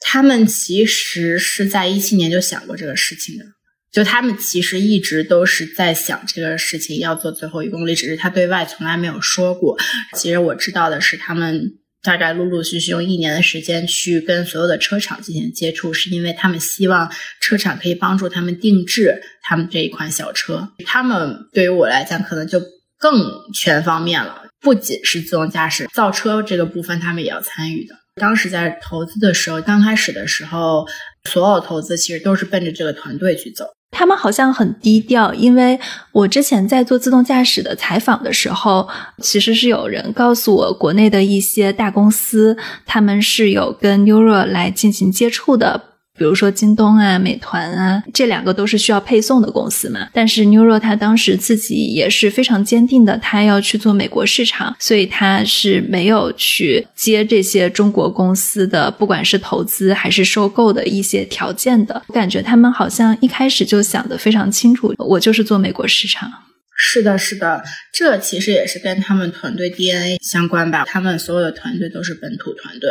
[0.00, 3.44] 他们其实是在一七年就想过这个事情的，
[3.90, 9.78] 就他们其实一直都是在想这个事情要做最后一公里，只是他对外从来没有说过。
[10.14, 20.68] 其实我知道的是，他们大概陆陆续续用一年的时间去跟所有的车厂进行接触，是因为他们希望车厂可以帮助他们定制他们这一款小车。
[20.86, 22.62] 他们对于我来讲，可能就
[22.98, 27.94] 更全方面了，不仅是自动驾驶造车这个部分，他们也要参与的。
[28.20, 30.86] 当时在投资的时候，刚开始的时候，
[31.28, 33.66] 所有投资其实都是奔着这个团队去走。
[33.90, 35.80] 他们好像很低调，因为
[36.12, 38.88] 我之前在做自动驾驶的采访的时候，
[39.22, 45.95] 其实是有人告诉我，国内的一些大公司他们是有跟 Neural 来进行接触的。
[46.16, 50.08] 比如说京东啊、美团啊，这两个都是需要配送的公司嘛。
[50.12, 62.02] 但是 Neural 它当时自己也是非常坚定的，他要去做美国市场，所以他是没有去接这些中国公司的，不管是投资还是收购的一些条件的。
[62.06, 66.30] 我感觉他们好像一开始就想得非常清楚，我就是做美国市场。
[66.78, 70.84] 是的，是的，这其实也是跟他们团队 DNA 相关吧。
[70.86, 72.90] 他们所有的团队都是本土团队。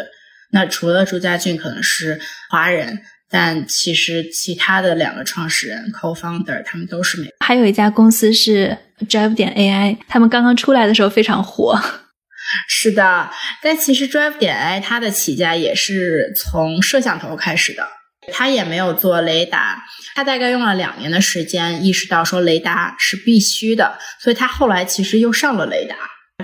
[0.51, 2.99] 那除了朱家俊可能是华人。
[3.29, 7.33] 但其实其他的两个创始人 co-founder 他们都是美国。
[7.45, 8.77] 还有一家公司是
[9.09, 11.79] Drive 点 AI，他们刚刚出来的时候非常火。
[12.69, 13.31] 是的，
[13.63, 17.85] 但其实 Drive 点 AI 它的起家也是从摄像头开始的，
[18.31, 19.83] 它也没有做雷达，
[20.13, 25.95] 它大概用了两年的时间意识到说雷达是必须的，所以它后来其实又上了雷达，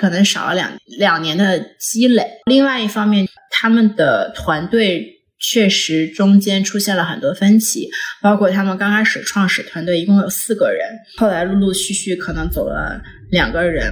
[0.01, 2.27] 可能少了两两年的积累。
[2.45, 5.20] 另外一方面，他们的团队。
[5.41, 7.89] 确实，中间出现了很多分歧，
[8.21, 13.01] 包括他们刚开始创始团队一共有四个人，后来陆陆续续可能走了
[13.31, 13.91] 两个人。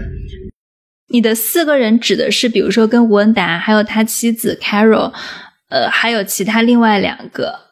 [1.12, 5.12] 你的四个人指的是，比如说跟吴恩达，还有他妻子 Carol，
[5.70, 7.69] 呃，还有其他另外两个。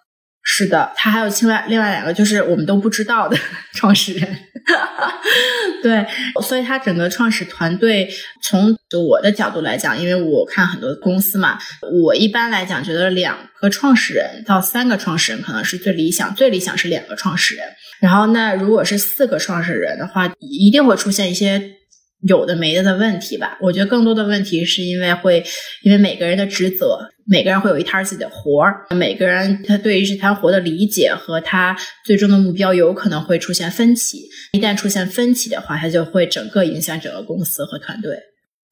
[0.50, 3.38] 是的，他还有另外另外两个，就是我们都不知道的
[3.76, 4.38] 创始人。
[5.84, 6.06] 对，
[6.42, 8.10] 所以他整个创始团队，
[8.42, 8.74] 从
[9.08, 11.58] 我的角度来讲，因为我看很多公司嘛，
[12.04, 17.66] 我一般来讲觉得两个创始人到三个创始人可能是最理想，最理想是两个创始人。
[18.00, 21.77] 然后那如果是四个创始人的话，一定会出现一些。
[22.22, 25.44] 有的没的的问题吧，我觉得更多的问题是因为会，
[25.84, 34.24] 因为每个人的职责，每个人会有一摊自己的活儿，每个人他对于这摊活的理解和他最终的目标有可能会出现分歧。
[34.54, 38.18] 一旦出现分歧的话，他就会整个影响整个公司和团队。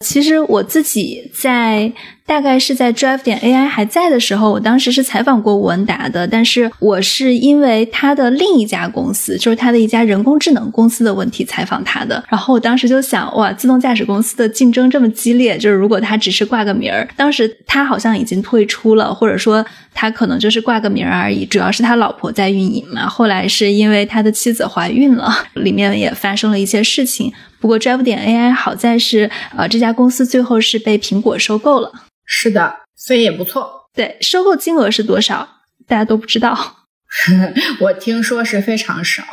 [0.04, 1.90] 其实我自己在
[2.26, 12.22] 大概是在 Drive 点 AI 还在的时候，我当时是采访过吴文达的，但是我是因为他的另一家公司，就是他的一家人工智能公司的问题采访他的。
[12.28, 23.08] 然后我当时就想，哇，自动驾驶公司的竞争这么激烈，就是如果他只是挂个名儿，当时他好像已经退出了，或者说他可能就是挂个名儿而已，主要是他老婆在运营嘛。
[23.08, 27.32] 后来是因为他的妻子怀孕了，里面也发生了一些事情。
[27.66, 31.92] 不过 Drive 点 AI 好在是，呃，这家公司最后是被苹果收购了。
[32.24, 33.90] 是的，所以也不错。
[33.92, 35.64] 对，收购金额是多少？
[35.88, 36.86] 大家都不知道。
[37.82, 39.24] 我听说是非常少。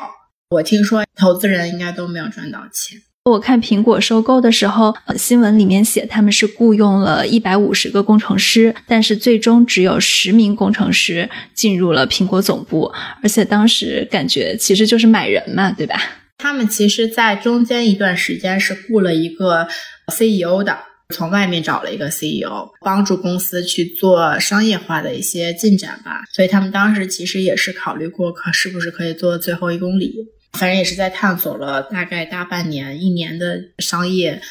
[0.48, 3.02] 我听说投资人应该都没有赚到钱。
[3.24, 12.90] 我看苹果收购的时候，呃，新闻里面写他们是雇佣了一百五十个工程师，但是最终只有十名工程师进入了苹果总部，
[13.22, 16.00] 而且当时感觉其实就是买人嘛，对吧？
[16.38, 19.68] 他们其实，在中间一段时间是雇了一个
[20.08, 20.76] CEO 的，
[21.10, 26.22] 从外面找了一个 CEO，帮助公司去做商业化的一些进展吧。
[26.32, 30.12] 所以他们当时其实也是考虑过，可是不是可以做最后一公里，
[30.52, 34.42] 反正也是在探索了大概大半年、一年的商业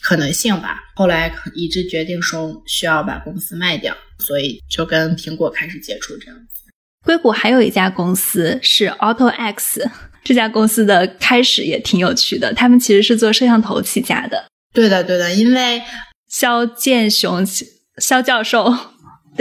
[0.00, 0.80] 可能性吧。
[0.96, 6.67] 后来一致决定说需要把公司卖掉，所以就跟苹果开始接触这样子。
[7.04, 9.88] 硅谷还有一家公司是 AutoX。
[10.24, 14.44] 这家公司的开始也挺有趣的，他们其实是做摄像头起家的。
[14.74, 15.82] 对的，对的，因为
[16.28, 17.46] 肖建雄
[17.96, 18.74] 肖教授。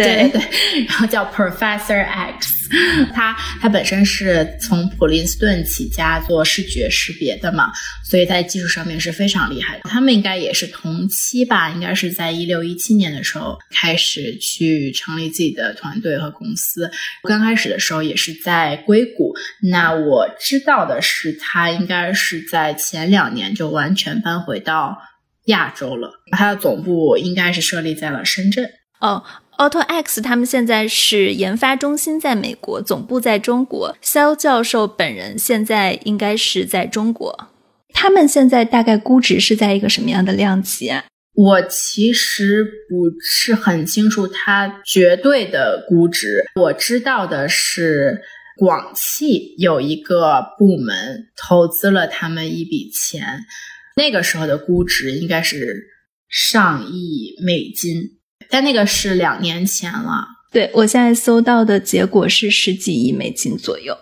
[0.04, 0.42] 对对，
[0.88, 2.70] 然后叫 Professor X，
[3.14, 7.72] 他他本身是从普林斯顿起家做视觉识别的嘛，
[8.06, 9.90] 所以在技术上面是非常厉害的。
[9.90, 16.92] 他们应该也是同期吧，应该是在一六一七年的时候开始去成立自己的团队和公司。
[17.24, 19.34] 刚开始的时候也是在硅谷，
[19.72, 24.98] 那我知道的是，他应该是在前两年就完全搬回到
[25.46, 28.70] 亚洲了，他的总部应该是设立在了深圳。
[29.00, 29.24] 哦。
[29.58, 33.98] AutoX 他们现在是研发中心在美国，总部在中国。
[34.02, 37.50] 肖教授本人现在应该是在中国。
[37.92, 41.06] 他们现在大概估值是在一个什么样的量级啊？
[41.34, 46.46] 我其实不是很清楚它绝对的估值。
[46.56, 48.22] 我知道的是，
[48.58, 53.46] 广汽有一个部门投资了他们一笔钱，
[53.96, 55.88] 那个时候的估值应该是
[56.30, 58.17] 上亿美金。
[58.50, 63.96] 但那个是两年前了，对我现在搜到的结果是十几亿美金左右。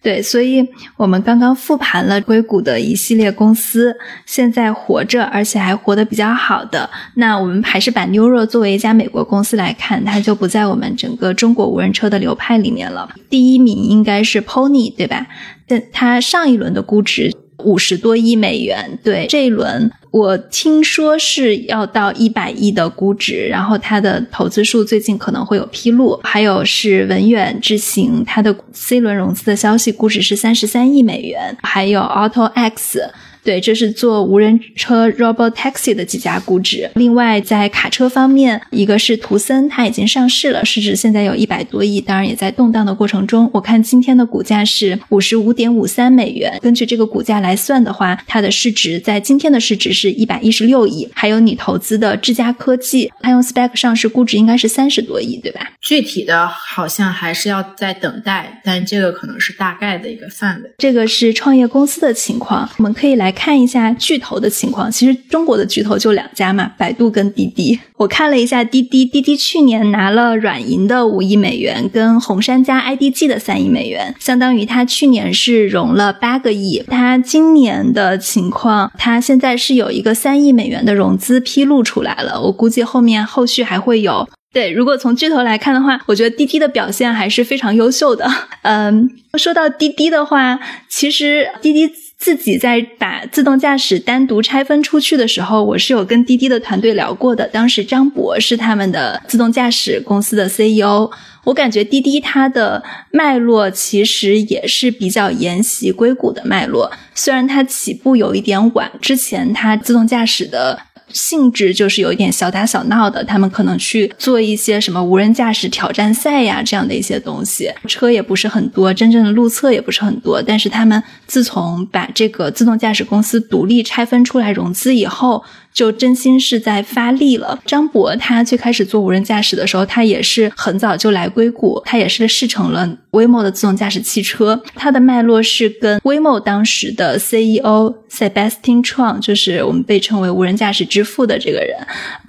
[0.00, 0.64] 对，所以
[0.96, 13.10] 我们刚刚复盘了硅谷的一系列公司，现在活着而且还活得比较好的，那我们还是把 Neuro 作为一家美国公司来看，它就不在我们整个中国无人车的流派里面了。
[13.28, 15.26] 第一名应该是 Pony，对吧？
[15.66, 19.90] 但它上一轮的估值五十多亿美元，对这一轮。
[20.10, 26.18] 我听说是要到一百亿的估值，然后它的投资数最近可能会有披露。
[26.24, 31.56] 还有是文远智行，它的 C 轮融资的消息，估值是三十三亿美元。
[31.62, 32.98] 还有 AutoX。
[33.44, 36.90] 对，这是做无人车 robot taxi 的几家估值。
[36.94, 43.48] 另外，在卡车方面，一个是图森，它已经上市了，市值现在有一百多亿，当然也在动荡的过程中。
[43.54, 51.08] 我看今天的股价是五十五点五三美元，根据这个股价来算的话，它的市值在今天的市值是一百一十六亿。
[51.14, 55.60] 还有你投资的智佳科技，它用 spec 上市，估值应该是三十多亿，对吧？
[55.80, 60.70] 具体的好像还是要再等待，但这个可能是大概的一个范围。
[60.78, 63.27] 这个是创业公司的情况，我们可以来。
[63.28, 67.78] 来看一下巨头的情况，其实中国的巨头就两家嘛，百度跟滴滴。
[67.98, 76.82] 我看了一下滴滴，滴滴去年拿了软银的五亿美元，跟红杉加 IDG 的三亿美元，相当于它去年是融了八个亿。
[76.88, 84.26] 它今年的情况，它现在是有一个三亿美元的融资披露出来了，我估计后面后续还会有。
[84.54, 88.26] 对，如果从巨头来看的话，我觉得滴滴的表现还是非常优秀的。
[88.62, 91.92] 嗯，说到滴滴的话，其实滴滴。
[92.18, 97.46] 自己在把自动驾驶单独拆分出去的时候，我是有跟滴滴的团队聊过的。
[97.46, 101.08] 当时张博是他们的自动驾驶公司的 CEO，
[101.44, 110.80] 我感觉滴滴它的脉络其实也是比较沿袭硅谷的脉络，虽然它起步有一点晚，之前它自动驾驶的。
[111.10, 120.42] 性质就是有一点小打小闹的，他们可能去做一些什么无人驾驶挑战赛呀这样的一些东西，车也不是很多，真正的路测也不是很多。
[120.42, 125.42] 但是他们自从把这个自动驾驶公司独立拆分出来融资以后，
[125.78, 127.56] 就真心是在发力了。
[127.64, 134.60] 张博他最开始做无人驾驶的时候，他也是很早就来硅谷，他也是试乘了 Waymo 的自动驾驶汽车。
[134.74, 141.76] 他的脉络是跟 Waymo 当时的 CEO Sebastian Tron，就是我们被称为无人驾驶之父的这个人，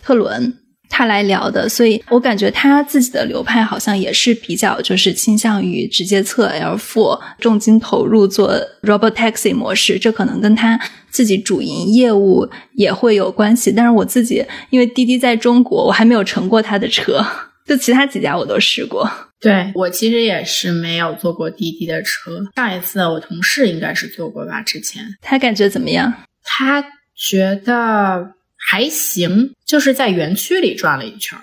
[0.04, 0.54] 特伦。
[0.90, 10.80] 他来聊的，所以我感觉他自己的流派好像也是比较就是倾向于直接测 L4，重金投入做 Robot Taxi 模式，这可能跟他
[11.10, 13.72] 自己主营业务也会有关系。
[13.72, 17.24] 但是我自己因为滴滴在中国，我还没有乘过他的车，
[17.66, 19.10] 就其他几家我都试过。
[19.40, 26.12] 对我其实也是没有坐过滴滴的车，上一次我同事应该是坐过吧，之前他感觉怎么样？
[26.44, 26.84] 他
[27.16, 28.32] 觉得。
[28.72, 31.38] 还行，就是在园区里转了一圈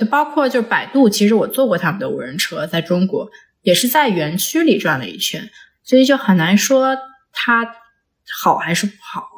[0.00, 3.30] 就包括就是百度，其实我坐过他们的无人车，在中国
[3.62, 5.48] 也是在园区里转了一圈，
[5.84, 6.96] 所以就很难说
[7.32, 7.64] 它
[8.42, 9.28] 好还是不好。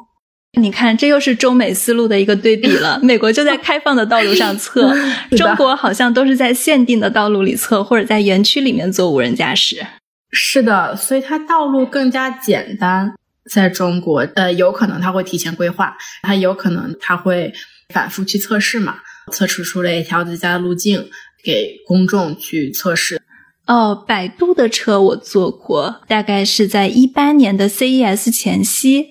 [0.53, 2.99] 你看，这又是中美思路的一个对比了。
[3.05, 4.91] 美国就在开放的道路上测，
[5.37, 9.85] 中国好像都是在限定的道路里测，或者在园区里面做无人驾驶。
[10.31, 13.13] 是的，所以它道路更加简单。
[13.49, 17.53] 在中国，呃，有可能他会提前规划，他有可能他会
[17.93, 18.97] 反复去测试嘛，
[19.31, 21.09] 测试出了一条最佳的路径
[21.43, 23.21] 给公众去测试。
[23.65, 29.07] 哦，百度的车我坐过，大概是在一八年的 CES 前夕，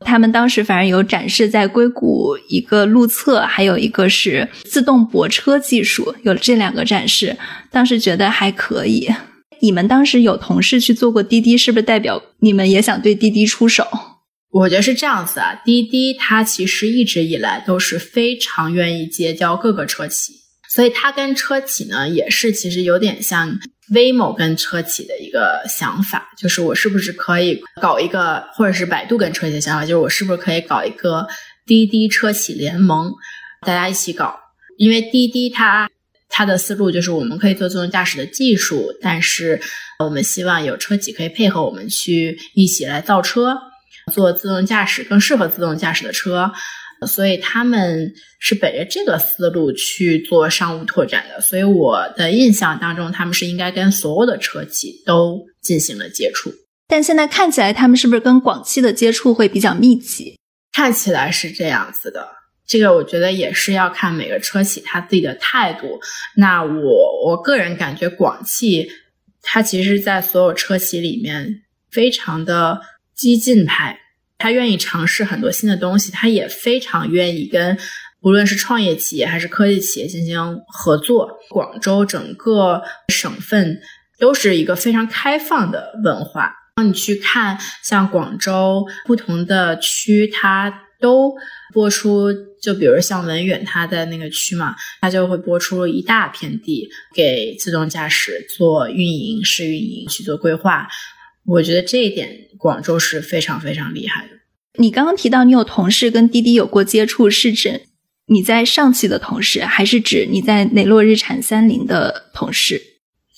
[0.00, 7.36] 他们当时反正有展示在硅谷一个路测，还有一个是自动泊车技术，有这两个展示，
[7.70, 9.08] 当时觉得还可以。
[9.60, 13.86] 你们当时有同事去做过滴滴，是不是代表你们也想对滴滴出手？
[14.50, 20.32] 我觉得是这样子啊，滴滴它其实一直以来都是非常愿意结交各个车企，
[20.68, 23.58] 所以它跟车企呢也是其实有点像
[23.92, 31.26] Waymo 跟车企的一个想法，就是我是不是可以搞一个，或者是百度跟车企的想法，就是我是不是可以搞一个
[31.66, 33.12] 滴滴车企联盟，
[33.66, 34.38] 大家一起搞，
[34.78, 35.88] 因为滴滴它。
[36.28, 39.58] 它的思路就是，我们可以做自动驾驶的技术，但是
[40.00, 43.56] 我们希望有车企可以配合我们去一起来造车，
[44.12, 46.52] 做自动驾驶更适合自动驾驶的车。
[47.06, 51.38] 所以他们是本着这个思路去做商务拓展的。
[51.42, 56.50] 所以我的印象当中，他们是应该跟所有的车企都进行了接触。
[56.88, 60.38] 但现在看起来，他们是不是跟广汽的接触会比较密集？
[60.72, 62.26] 看起来是这样子的。
[62.66, 66.00] 这个我觉得也是要看每个车企他自己的态度。
[66.36, 68.88] 那我我个人感觉，广汽
[69.42, 72.80] 它其实，在所有车企里面非常的
[73.16, 73.98] 激进派，
[74.38, 77.76] 他愿意尝试很多新的东西，他也非常愿意跟
[78.20, 81.38] 无论是创业企业还是科技企业进行合作。
[81.48, 83.80] 广州整个省份
[84.18, 86.52] 都是一个非常开放的文化。
[86.82, 91.34] 你去看，像广州不同的区，它都
[91.72, 92.30] 播出。
[92.60, 100.88] 就比如像文远，他在那个区嘛，他就会播出一大片地给自动驾驶做运营、试运营去做规划。
[101.46, 104.30] 我觉得这一点广州是非常非常厉害的。
[104.78, 107.82] 你刚刚提到你有同事跟滴滴有过接触，是指
[108.26, 112.82] 你在上汽的同事，还是指你在雷诺、日产、三菱的同事？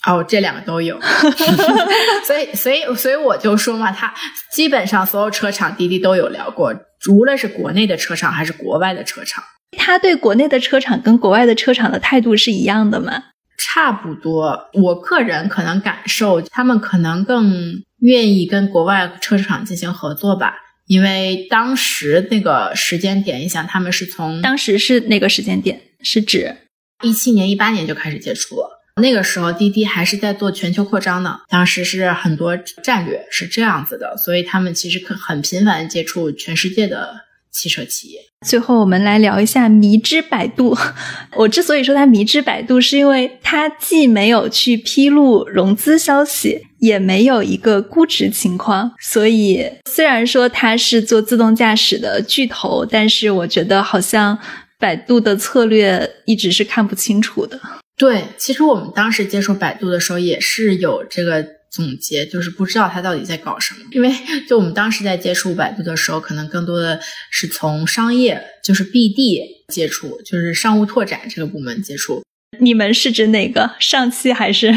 [0.06, 0.98] 哦，这两个都有。
[2.24, 4.14] 所以，所以，所以我就说嘛，他
[4.52, 6.74] 基本上所有车厂滴滴都有聊过。
[7.10, 9.44] 无论是国内的车厂还是国外的车厂，
[9.76, 13.24] 他对国内的车厂跟国外的车厂的态度是一样的吗？
[13.58, 14.70] 差不多。
[14.72, 20.54] 我个人可能感受，他们可能更愿意跟国外车厂进行合作吧，
[20.86, 26.56] 因为当时那个时间点，你想，他们是从当时是那个时间点，是指
[27.02, 28.76] 一七年、一八年就开始接触了。
[29.00, 31.38] 那个时候，滴滴还是在做全球扩张呢。
[31.48, 37.14] 当时是很多战略是这样子的，所以他们其实很很频繁接触全世界的
[37.58, 38.20] 汽车企业。
[38.46, 40.76] 最后，我们来聊一下迷之百度。
[41.34, 48.92] 我之所以说它迷之百度，是因为它既没有去披露融资消息，也没有一个估值情况。
[49.00, 54.38] 所以，虽然说它是做自动驾驶的巨头，但是我觉得好像
[54.78, 57.60] 百度的策略一直是看不清楚的。
[57.96, 63.80] 对，其实我们当时接触百度的时候也是有这个总结，就是不知道他到底在搞什么。
[63.92, 64.12] 因为
[64.48, 67.00] 就我们当时在接触百度的时候，可能更多的
[67.30, 69.42] 是从商业，就是 BD
[69.72, 72.22] 接触，就是商务拓展这个部门接触。
[72.60, 73.76] 你们是指哪个？
[73.78, 74.74] 上汽还是？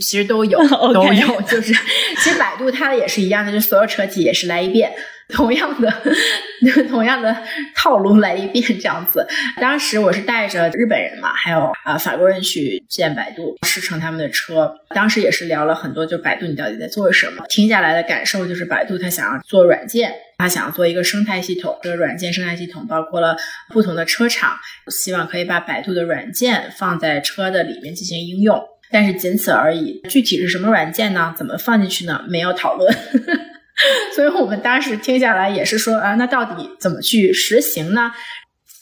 [0.00, 0.58] 其实都有
[0.92, 1.72] 都有，就是
[2.18, 4.92] 其实百度它也是一样的，就所有车企也是来一遍。
[5.32, 5.88] 同样的，
[6.90, 7.36] 同样的
[7.76, 9.24] 套路来一遍这样子。
[9.60, 14.74] 当时我是带着日本人嘛，还有啊、法国人去见百度试乘他们的车。
[14.88, 17.44] 当时也是聊了很多，就百度你到底在做什么？
[17.48, 21.78] 听下来的感受就是，百度它想要做软件，它想要做一个生态系统。
[21.80, 23.36] 这个软件生态系统包括了
[23.68, 24.56] 不同的车厂，
[24.88, 28.60] 希望可以把百度的软件放在车的里面进行应用。
[28.92, 31.34] 但是仅此而已，具体是什么软件呢？
[31.36, 32.24] 怎么放进去呢？
[32.28, 32.92] 没有讨论。
[34.14, 38.12] 所以我们当时听下来也是说啊，那到底怎么去实行呢？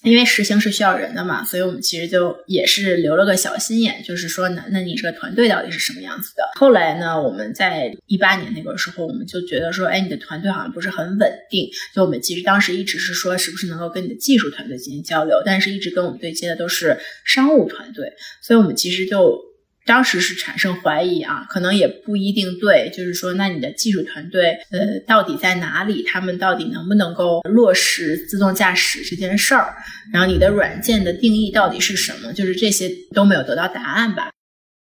[0.05, 6.43] 因为实行是需要人的嘛，所以我们其实就也是留了个小心眼，就是说呢，那你这个团队到底是什么样子的？
[6.55, 11.69] 后来呢，我们在一八年那个时候，我们就觉得说，哎，你的团队好像不是很稳定。
[11.95, 19.48] 就我们其实当时一直是说，是不是能够跟你的技术团队进行交流，但是一直跟我们对接的都是商务团队，所以我们其实就。
[19.89, 26.03] 当时是产生怀疑啊，可能也不一定对，就是说，那你的技术团队呃到底在哪里？
[26.03, 29.75] 他们到底能不能够落实自动驾驶这件事儿？
[30.13, 32.31] 然后你的软件的定义到底是什么？
[32.35, 34.29] 就是这些都没有得到答案吧。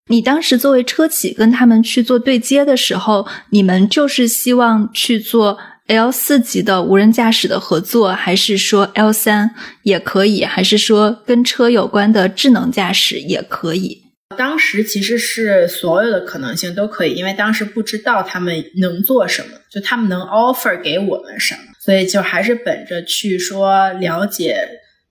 [0.09, 14.06] 你当时作为车企跟他们去做对接的时候，你们就是希望去做 L 四级的无人驾驶的合作，还是说 L 三也可以，还是说跟车有关的智能驾驶也可以？
[14.37, 24.69] 当时其实是所有的可能性都可以，因为当时不知道他们能做什么，就他们能 offer 给我们什么，所以就还是本着去说了解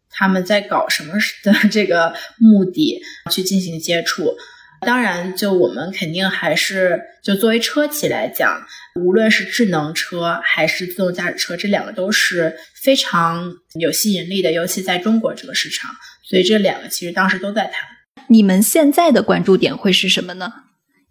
[0.10, 1.14] 他们在搞什么
[1.44, 3.02] 的这个目的
[3.32, 4.36] 去进行接触。
[4.82, 8.62] 当然，就我们肯定还是就作为车企来讲，
[9.02, 15.90] 无论是智能车还是自动驾驶车，这两个都是非常有吸引力的，尤其在中国这个市场，
[16.24, 17.95] 所以这两个其实当时都在谈。
[18.28, 20.52] 你们现在的关注点会是什么呢？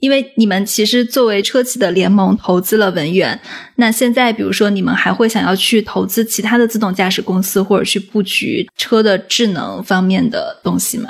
[0.00, 3.40] 因为你们其实作为车企的联盟投资了文远，
[3.76, 11.08] 那现在比如说你们还会想要去投资其他的自动驾驶公司，或者去布局车的智能方面的东西吗？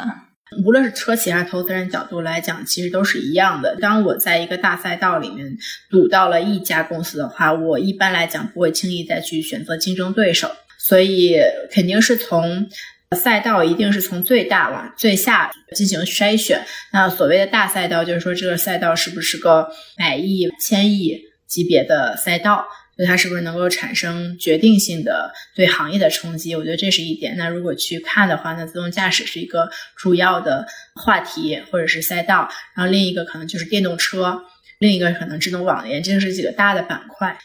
[0.64, 3.76] 无论是车企还是投资人角度来讲，其实都是一样的。
[3.80, 5.56] 当我在一个大赛道里面
[5.90, 11.36] 赌到了一家公司的话，我一般来讲不会轻易再去选择竞争对手，所以
[11.72, 12.68] 肯定是从
[13.12, 16.64] 赛道一定是从最大往最下进行筛选。
[16.92, 22.64] 那所谓的大赛道，就是说这个赛道是不是个百亿、千亿级别的赛道？
[22.96, 26.54] 就它是不是能够产生决定性的对行业的冲击？
[26.54, 27.36] 我觉得这是一点。
[27.36, 34.42] 那如果去看的话，那自动驾驶是一个主要的话题或者是赛道，然后另一个可能就是电动车，
[34.78, 37.36] 另一个可能智能网联，这是几个大的板块。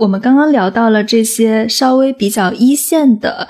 [0.00, 3.48] 我们刚刚聊到了这些稍微比较一线的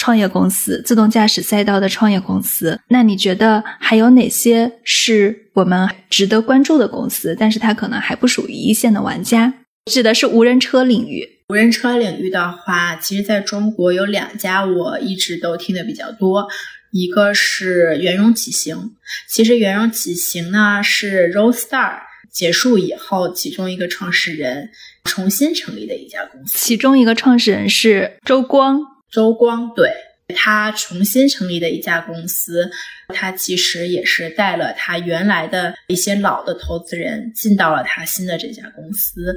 [0.00, 2.80] 创业公司，自动驾驶赛道的创业公司。
[2.88, 7.36] 那你觉得还有哪些是我们值得关注的公司？
[7.38, 9.52] 但是它可能还不属于一线的玩家。
[9.92, 11.28] 指的是无人车领域。
[11.50, 16.48] 无人车领域的话，其实在中国有两家我一直都听的比较多，
[16.92, 18.92] 一个是圆融启行。
[19.28, 21.98] 其实圆融启行呢是 Roadstar
[22.32, 24.70] 结束以后，其中一个创始人
[25.04, 26.56] 重新成立的一家公司。
[26.56, 28.80] 其中一个创始人是周光，
[29.10, 29.92] 周光对
[30.34, 32.70] 他重新成立的一家公司，
[33.08, 39.36] 他其实也是带了他原来的一些老的投资人进到了他新的这家公司。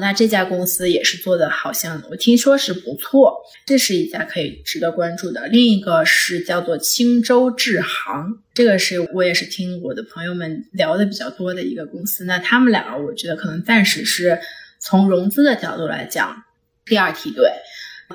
[0.00, 5.48] 那这家公司也是做的，好像我听说是不错，这是一家可以值得关注的。
[5.48, 12.24] 另一个是叫做青州智行，这个是我也是听我的朋友们聊的比较多的一个公司。
[12.26, 14.38] 那他们两个，我觉得可能暂时是
[14.78, 16.44] 从融资的角度来讲，
[16.86, 17.50] 第二梯队。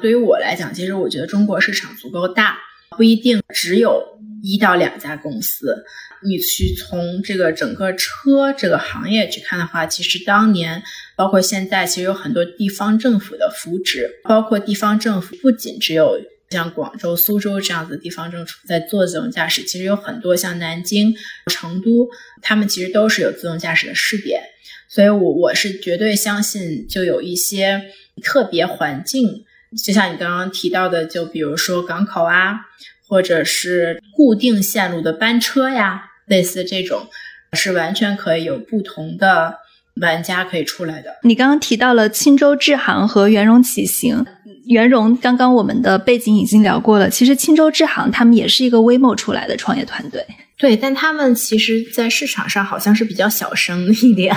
[0.01, 2.57] 对于我来讲，其实我觉得中国市场足够大，
[2.97, 5.83] 不一定只有一到两家公司。
[6.25, 10.81] 你去从这个整个车这个行业去看的话，其实当年
[11.15, 16.19] 包括现在，其实有很多地方政府的扶持，包括地方政府不仅只有
[16.49, 21.13] 像广州、苏州这样子的地方政府在做自动驾驶，其实有很多像南京、
[21.47, 22.09] 成都，
[22.41, 24.41] 他们其实都是有自动驾驶的试点。
[24.87, 27.81] 所以我我是绝对相信，就有一些
[28.23, 29.43] 特别环境，
[29.75, 32.61] 就像你刚刚提到的，就比如说港口啊，
[33.07, 36.09] 或者是固定线路的班车呀。
[36.25, 37.07] 类似这种
[37.51, 39.57] 是完全可以有不同的
[39.95, 41.17] 玩家可以出来的。
[41.23, 44.25] 你刚刚提到了青州智行和圆融启行，
[44.67, 47.09] 圆融刚刚我们的背景已经聊过了。
[47.09, 50.25] 其实青州智行他们也是一个 WeMo 出来的创业团队，
[50.57, 54.33] 对，但他们其实在市场上好像是比较小声一点。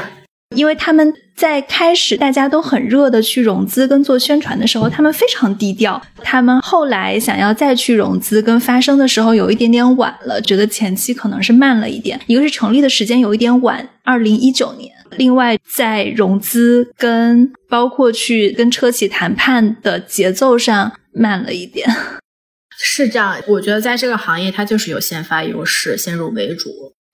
[0.57, 6.01] 因为他们在开始大家都很热的去融资跟做宣传的时候，他们非常低调。
[6.23, 12.19] 他们后来想要再去融资跟发声的时候，有一点点晚了，觉得前期可能是慢了一点。
[12.27, 14.93] 一个是成立的时间有一点晚，二零一九年。
[15.19, 21.89] 另外，在融资跟包括去跟车企谈判的节奏上慢了一点。
[22.79, 26.71] 是这样，我觉得在这个行业，它就是有先发优势，先入为主。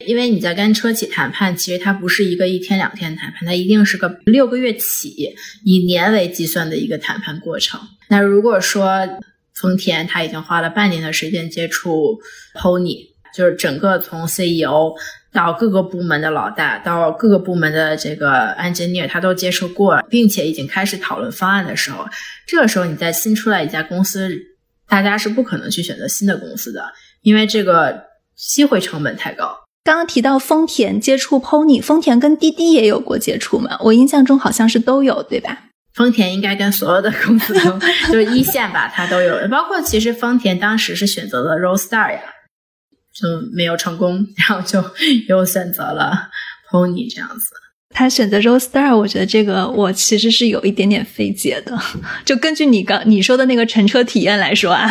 [0.06, 5.34] 因为你在跟车企谈判，其实它不是一个一天两天谈判，它一定是个六个月起，
[5.64, 7.80] 以年为计算的一个谈判过程。
[8.08, 9.08] 那如果说
[9.54, 12.20] 丰田他已经花了半年的时间接触
[12.54, 14.94] Pony，就是整个从 CEO
[15.32, 22.06] 到各个部门的老大，到各个部门的这个 engineer，他都接触过，并且已经开始讨论方案的时候，
[22.46, 24.30] 这个时候你在新出来一家公司，
[24.88, 26.92] 大家是不可能去选择新的公司的，
[27.22, 28.02] 因为这个
[28.36, 29.61] 机会成本太高。
[29.84, 33.76] 刚刚提到丰田接触 Pony，丰田跟滴滴也有过接触吗？
[33.80, 35.58] 我印象中好像是都有，对吧？
[35.94, 39.36] 丰田应该跟所有的公司都 就是一线吧，它都有。
[39.48, 42.20] 包括其实丰田当时是选择了 Roadstar 呀，
[43.12, 44.82] 就没有成功，然后就
[45.28, 46.28] 又选择了
[46.70, 47.46] Pony 这样子。
[47.94, 51.76] 他选择 Roadstar，我觉得这个我其实是有一点点费解的。
[52.24, 54.88] 就根据你刚你说的那个乘车体验来说啊，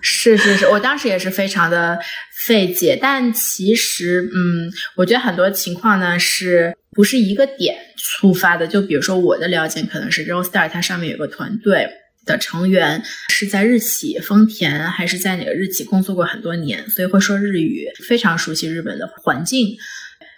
[0.00, 1.98] 是是是，我当时也是非常的。
[2.46, 8.66] 费解，但其实，嗯，我觉得很多情况呢，是不是一个点触发的？
[8.66, 11.88] 就比如说我的了解，可能是 r o s t a r 它上面有个团队
[12.26, 19.76] 的成员是在日企丰田，还是在哪个日企工作过很多年，所以会说日语，非常熟悉日本的环境。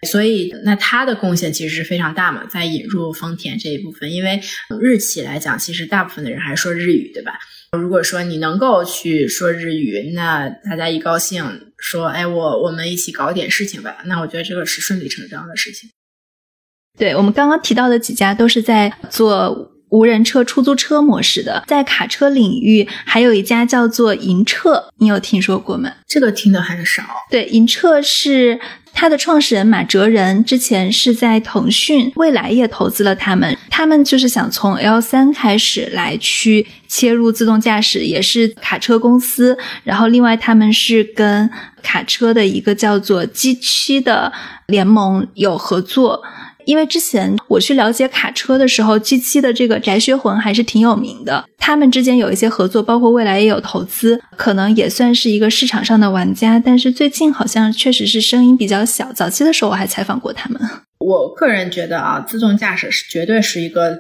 [0.07, 4.41] 所以，那他的贡献其实是非常大嘛，在引入丰田这一部分，因为
[4.81, 7.33] 日企来讲，其实大部分的人还是说日语，对吧？
[7.73, 11.43] 如果说你能够去说日语，那大家一高兴，
[11.87, 15.89] 说，哎，我我们一起搞点事情吧，那我觉得这个是顺理成章的事情。
[16.99, 25.91] 对我们刚刚提到的几家都是在做无人车出租车模式的，在卡车领域还有一家叫做银澈，你有听说过吗？
[26.07, 27.03] 这个听的很少。
[27.31, 28.61] 对，银澈是。
[28.99, 33.55] 他的创始人马哲仁之前是在腾讯，未来也投资了他们。
[33.69, 39.59] 他们就是想从 L 三开始来去切入自动驾驶，也是卡车公司。
[39.85, 41.51] 然后另外他们是跟
[41.83, 44.33] 卡车的一个叫做 G 七的
[44.69, 46.23] 联盟有合作。
[46.67, 51.49] 因为之前我去了解卡车的时候，G7 的这个翟学魂还是挺有名的。
[51.57, 56.59] 他们之间有一些合作，包括未来也有投资，可能也算是一个市场上的玩家。
[56.59, 59.13] 但是最近好像确实是声音比较小。
[59.13, 60.61] 早期的时候我还采访过他们。
[60.99, 63.97] 我个人觉得啊，自动驾驶是绝对是一个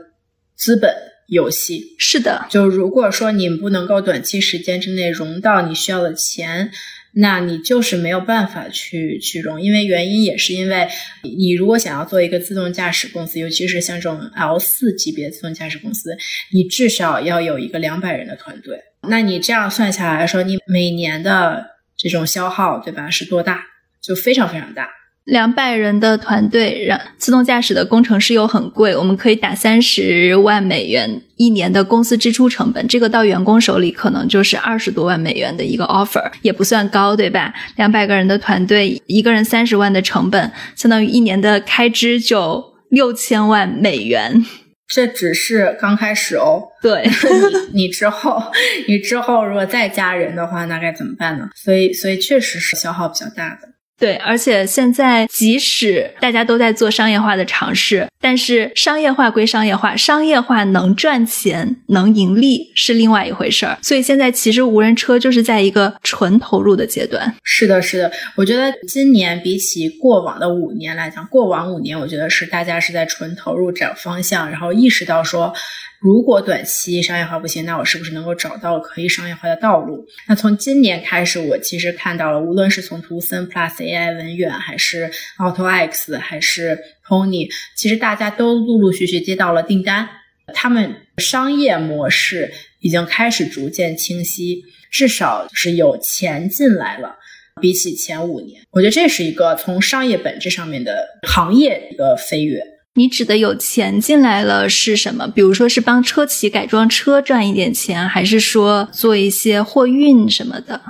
[0.57, 0.93] 资本
[1.29, 1.95] 游戏。
[1.99, 6.71] 是的，就如果说你不能够短期时间之内融到你需要的钱。
[7.19, 10.87] 那你就是没有办法去去融，因为原因也是因为
[11.23, 16.14] 你如果想要做一个自动驾驶公司，尤其是像这种 L 四级别自动驾驶公司，
[16.53, 18.79] 你至少要有一个两百人的团队。
[19.09, 21.64] 那你这样算下来说，你每年的
[21.97, 23.09] 这种消耗，对吧？
[23.09, 23.64] 是多大？
[24.03, 24.91] 就非常非常大。
[25.27, 37.53] 两百人的团队，让自动驾驶的工程师又很贵，我们可以打三十万美元一年的公司支出成本，这个到员工手里可能就是二十多万美元的一个 offer，也不算高，对吧？
[37.74, 44.45] 两百个人的团队，一个人三十万的成本，相当于一年的开支就六千万美元。
[44.89, 46.62] 这只是刚开始哦。
[46.81, 47.03] 对，
[47.74, 48.41] 你你之后，
[48.87, 51.49] 你之后如果再加人的话，那该怎么办呢？
[51.57, 53.70] 所以，所以确实是消耗比较大的。
[53.99, 63.79] 对，而且现在即使大家都在做商业化的尝试，但是商业化归商业化，商业化能赚钱、能盈利是另外一回事儿。
[63.81, 67.35] 所以现在其实无人车就是在一个纯投入的阶段。
[67.43, 75.55] 是的，是的，我觉得今年比起过往的五年来讲，过往五年我觉得是大家是在纯投入找方向，然后意识到说。
[75.99, 80.05] 如果短期商业化不行，那我是不是能够找到可以商业化的道路？
[80.29, 90.09] 那从今年开始，我其实看到了，无论是从图森 Plus AI 文远，还是 Auto X，还是 Pony，其实大家都陆陆续续接到了订单，
[90.53, 97.16] 他们商业模式已经开始逐渐清晰，至少是有钱进来了。
[97.59, 102.61] 比起前五年，我觉得这是一个从商业本质上面的行业一个飞跃。
[102.97, 105.26] 你指的有钱进来了是什么？
[105.26, 110.82] 比如说是帮车企改装车赚一点钱，还是说做一些货运什么的？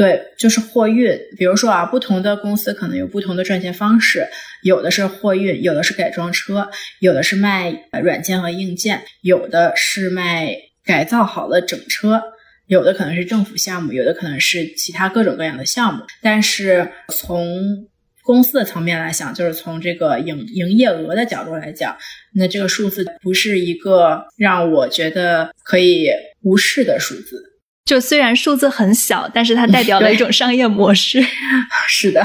[0.00, 1.14] 对，就是货运。
[1.36, 4.26] 比如说啊，不同的公司可能有不同的赚钱方式，
[4.62, 6.70] 有的是货运，有的是改装车，
[7.00, 12.22] 有的是卖软件和硬件，有的是卖改造好的整车，
[12.66, 16.02] 有的可能是政府项目，有的可能是其他各种各样的项目。
[16.22, 17.86] 但是从
[18.22, 21.94] 公司的层面来讲，就是从这个营营业额的角度来讲，
[22.34, 26.08] 那这个数字不是一个让我觉得可以
[26.40, 27.49] 无视的数字。
[27.90, 31.20] 就虽然数字很小，但是它代表了一种商业模式。
[31.88, 32.24] 是的，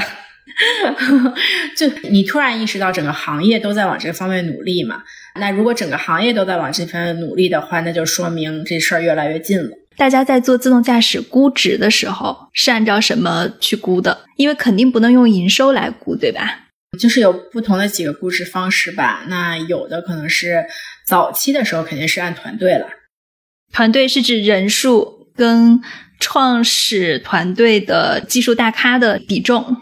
[1.76, 5.02] 就你突然意识到整个行业都在往这方面努力嘛？
[5.40, 9.70] 那如果整个行业都在往这方面努力的话，那就说明这事儿越来越近了。
[9.96, 14.20] 大家在做自动驾驶估值的时候是按照什么去估的？
[14.36, 16.68] 因为肯定不能用营收来估，对吧？
[16.96, 19.24] 就是有不同的几个估值方式吧。
[19.26, 20.64] 那有的可能是
[21.04, 22.86] 早期的时候肯定是按团队了，
[23.72, 25.80] 团队是指人数跟
[26.18, 29.76] 创始团队的技术大咖的比重。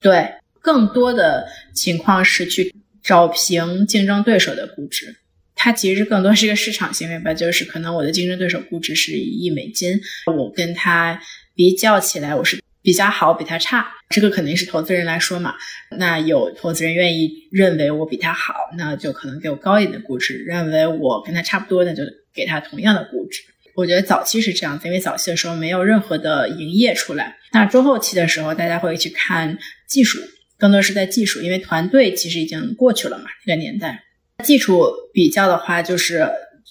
[0.00, 5.16] 对，更多的情况是去找平竞争对手的估值。
[5.54, 9.98] 它其实更多是一个市场行为吧，就是可能我的竞争对手估值是一亿美金，
[10.36, 11.18] 我跟他
[11.54, 15.54] 比较起来，我是比较好，比他差，这个肯定是投资人来说嘛。
[15.96, 22.02] 那有投资人愿意认为我比他好，那就可能给我高一点的估值；认为我跟他差不多，那就
[22.34, 23.42] 给他同样的估值。
[23.74, 27.36] 我觉得早期是这样子，因为早期的时候没有任何的营业出来。
[27.52, 29.58] 那中后期的时候，大家会去看
[29.88, 30.18] 技术，
[30.58, 34.04] 更多是在技术，因为团队其实已经过去了嘛，这个年代。
[34.44, 36.28] 技术比较的话，就是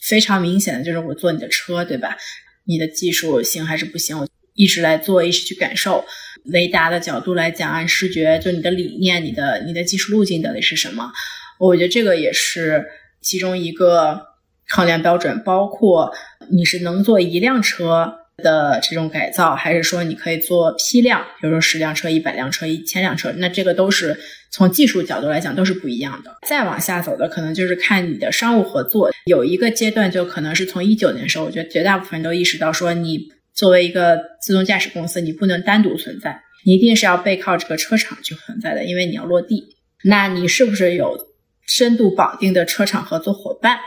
[0.07, 2.17] 非常明显的，就是我坐你的车，对吧？
[2.65, 4.17] 你的技术行还是不行？
[4.17, 6.05] 我一直来做，一直去感受。
[6.45, 11.11] 雷达的角度来讲，按视觉，就你的理念，你的你的技术路径到底是什么？
[11.59, 12.85] 我觉得这个也是
[13.21, 14.21] 其中一个
[14.69, 15.41] 衡量标准。
[15.43, 16.13] 包括
[16.49, 24.19] 你是能做一辆车的这种改造，还是说你可以做批量，比如说十辆车、一百辆车、一千辆车，那这个都是。
[24.55, 26.31] 从技术角度来讲都是不一样的。
[26.47, 29.09] 再往下走的可能就是看你的商务合作。
[29.25, 33.19] 有一个阶段就可能是从一九年的时候，我觉得绝大部分人都意识到说，你
[33.55, 39.63] 作为一个自动驾驶公司，你不能单独存在，你一定是要背靠这个车厂去存在的，因为你要落地。
[40.03, 41.17] 那你是不是有
[41.65, 43.79] 深度绑定的车厂合作伙伴？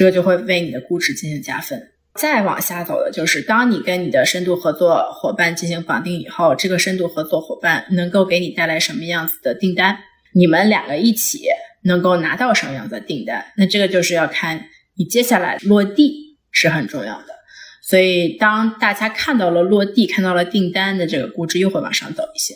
[0.00, 1.78] 这个就会为你的估值进行加分。
[2.14, 9.98] 再往下走的就是，当你跟你的深度合作伙伴进行绑定以后，这个深度合作伙伴能够给你带来什么样子的订单？
[10.32, 11.42] 你们两个一起
[11.82, 13.44] 能够拿到什么样的订单？
[13.58, 17.26] 那这个就是要看你接下来落地是很重要的。
[17.82, 22.54] 所以，当大家看到了落地，看到了订单的这个估值又会往上走一些。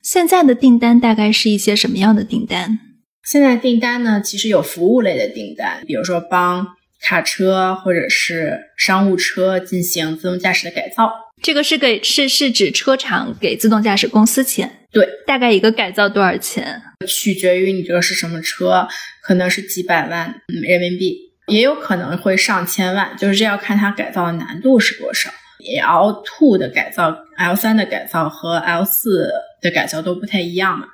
[0.00, 2.78] 现在的订单大概是一些什么样的订单？
[3.22, 6.66] 现在订单呢，其实有服务类的订单，比如说帮
[7.02, 11.12] 卡车或者是商务车进行自动驾驶的改造。
[11.42, 14.86] 这个是给是是指车厂给自动驾驶公司钱？
[14.90, 16.82] 对，大概一个改造多少钱？
[17.06, 18.88] 取决于你这个是什么车，
[19.22, 21.14] 可能是几百万人民币，
[21.48, 25.30] 也有可能会上千万，就是这要看它改造的难度是多少。
[25.82, 29.30] L two 的改造、L 三的改造和 L 四
[29.60, 30.86] 的改造都不太一样嘛。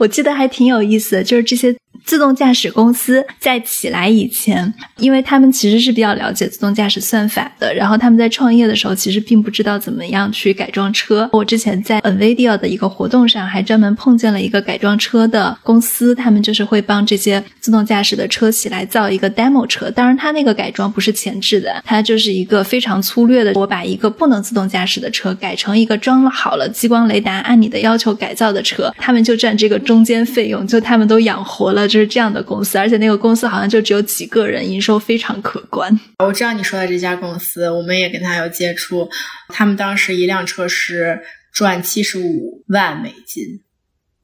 [0.00, 1.74] 我记得还挺有意思的，就是这些。
[2.04, 11.28] 自动驾驶公司在起来以前，因为他们其实是比较了解自动驾驶算法的，然后他们在创业的时候其实并不知道怎么样去改装车。
[11.32, 19.90] 我之前在 Nvidia 的一个活动上还专门碰见了一个改装车的公司，他们就是会帮这些自动驾驶的车企来造一个 demo 车。
[19.90, 31.87] 当然，他那个改装不是前置的，它就是一个非常粗略的，我把一个不能自动驾驶的车改成一个装了好了激光雷达，按你的要求改造的车，他们就赚这个中间费用，就他们都养活了。
[31.88, 35.98] 就是这样的公司，而且那个公司好像就只有几个人，营收非常可观。
[36.18, 39.08] 我知道你说的这家公司，我们也跟他有接触。
[39.48, 41.20] 他们当时一辆车是
[41.52, 43.44] 赚七十五万美金，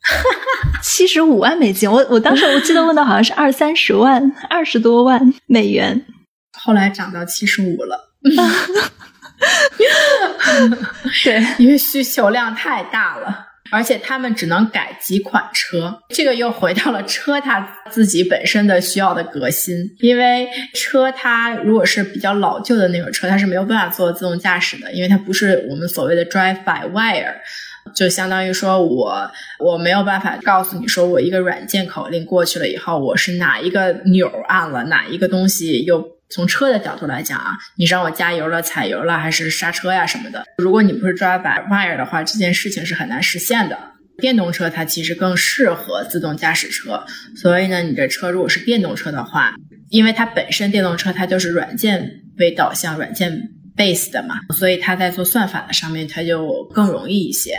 [0.85, 1.91] 七十五万美金。
[1.91, 6.05] 我我当时我记得问的好像是二三十万，二十多万美元。
[6.53, 8.13] 后来涨到七十五了
[11.25, 13.54] 对，因为需求量太大了。
[13.71, 19.77] 而且他们只能改几款车，这个又回到了车它自己本身的需要的革新。
[20.01, 27.35] 因为车它如果是比较老旧的那种车，它是没有办法做自动驾驶的，因为它不是我们所谓的 drive by wire，
[27.95, 36.14] 就相当于说我我没有办法告诉你说我一个软件口令过去了以后，我是哪一个钮按了，哪一个东西又。
[36.31, 40.45] 从车的角度来讲啊，你让我加油了、踩油了，还是刹车呀什么的？
[40.59, 43.79] 如果你不是 drive by wire 的话，这件事情是很难实现的。
[44.19, 47.05] 电动车它其实更适合自动驾驶车，
[47.37, 49.55] 所以呢，你这车如果是电动车的话，
[49.91, 57.59] 因为它本身电动车它就是软件为导向、软件 base 的嘛，所以它在做算法的上面它就更容易一些。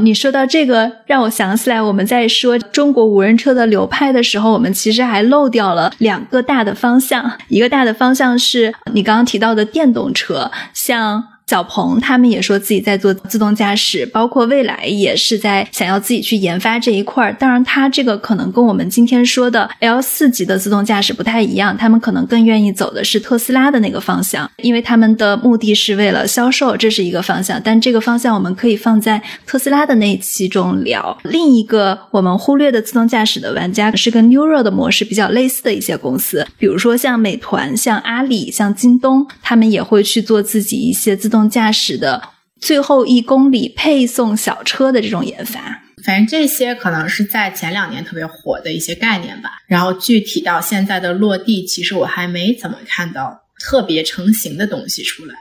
[0.00, 7.32] 你说到这个，让我想起来，我们在说中国无人车的流派的时候，我们其实还漏掉了两个大的方向。
[7.48, 17.32] 一个大的方向是你刚刚提到的电动车，像小鹏他们也说自己在做自动驾驶，包括未来也是在想要自己去研发这一块儿。
[17.32, 27.58] 当然，它这个可能跟我们今天说的 L 四级的自动驾驶不太一样，他们可能更愿意走的是特斯拉的那个方向，因为他们的目的是为了销售，这是一个方向。
[27.64, 31.16] 但这个方向我们可以放在特斯拉的那一期中聊。
[31.24, 41.37] 另一个我们忽略的自动驾驶的玩家是跟 Neural 的模式比较类似的一些公司，比如说像美团、像阿里、像京东，他们也会去做自己一些自动。
[41.38, 42.30] 动驾驶的
[42.60, 49.50] 最后一公里配送小车的这种研发，反正这些可能是在前两年特别火的一些概念吧。
[49.68, 55.34] 然后具体到现在的落地，其实我还没怎么看到特别成型的东西出来。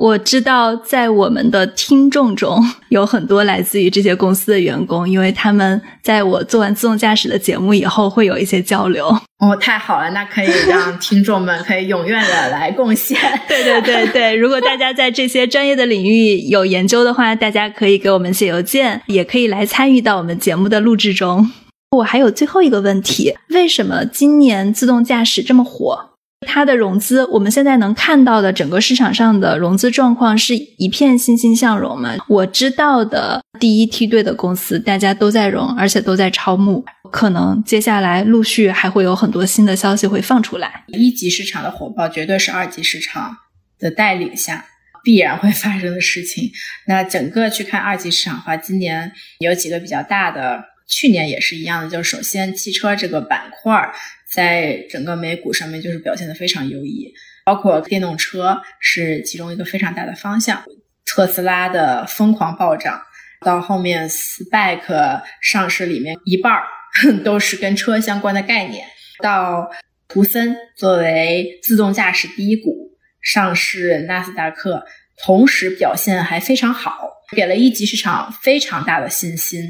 [0.00, 9.06] 我知道，在我们的听众中有很多来自于这些公司的员工，因为他们在我做完自动驾驶的节目以后，会有一些交流。
[9.40, 13.18] 哦，太好了，那可以让听众们可以踊跃的来贡献。
[13.46, 21.50] 对对对对，如果大家在这些专业的领域有研究的话，大家可以给我们写邮件，也可以来参与到我们节目的录制中。
[21.98, 26.09] 我还有最后一个问题：为什么今年自动驾驶这么火？
[26.46, 32.16] 它的融资，我们现在能看到的整个市场上的融资状况是一片欣欣向荣吗？
[32.28, 36.82] 我知道的第一梯队的公司，大家都在融，而且都在招募，
[37.12, 40.84] 可能接下来陆续还会有很多新的消息会放出来。
[40.88, 43.36] 一级市场的火爆，绝对是二级市场
[43.78, 44.64] 的带领下
[45.04, 46.50] 必然会发生的事情。
[46.86, 53.92] 那整个去看二级市场的话，今年有几个比较大的，去年也是一样的，就是首先汽车这个板块。
[54.32, 57.12] 在整个美股上面就是表现的非常优异，
[57.44, 60.62] 包括电动车是其中一个非常大的方向。
[61.04, 63.02] 特斯拉的疯狂暴涨，
[63.44, 66.64] 到后面 SPAC 上市里面一半儿
[67.24, 68.86] 都是跟车相关的概念。
[69.20, 69.68] 到
[70.06, 74.84] 图森作为自动驾驶第一股上市纳斯达克，
[75.16, 79.64] 同时表现还非常好，给了一级市场非常大的信心，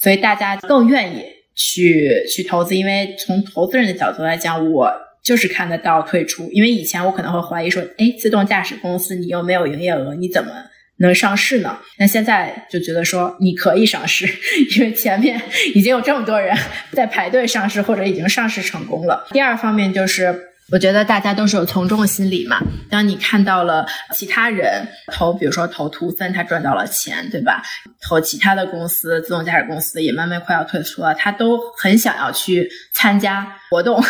[0.00, 1.22] 所以大家更愿意。
[1.62, 4.92] 去去投资，因为从投资人的角度来讲，我
[5.22, 6.50] 就是看得到退出。
[6.50, 10.50] 因为以前我可能会怀疑说，哎，自动驾驶公司你又没有营业额，你怎么
[10.96, 11.78] 能上市呢？
[11.98, 14.26] 那现在就觉得说你可以上市，
[14.76, 15.40] 因为前面
[15.74, 16.56] 已经有这么多人
[16.90, 19.28] 在排队上市或者已经上市成功了。
[19.30, 20.48] 第二方面就是。
[20.72, 22.58] 我觉得大家都是有从众心理嘛。
[22.88, 27.62] 当你看到了其他人投，比如说投图森，他赚到了钱，对吧？
[28.00, 34.02] 投其他的公司，自动驾驶公司也慢慢快要退出了，他都很想要去参加活动，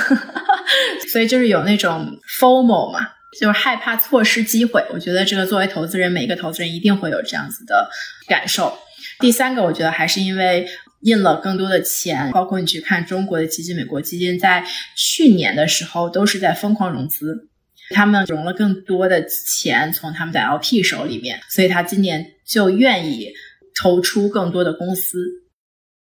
[1.13, 3.01] 所以就是有那种 FOMO 嘛，
[3.41, 4.85] 就是害怕错失机会。
[4.91, 7.91] 我觉得这个作为投资人，每一个投资人一定会有这样子的
[8.29, 8.79] 感受。
[9.19, 10.69] 第三个，我觉得还是因为。
[11.03, 14.65] 印了更多的钱，包括你去看中国的基金、美国基金，在
[14.97, 17.49] 去年的时候都是在疯狂融资，
[17.91, 19.25] 他们融了更多的
[19.61, 23.29] 钱从他们的 LP 手里面，所以他今年就愿意
[23.75, 25.43] 投出更多的公司。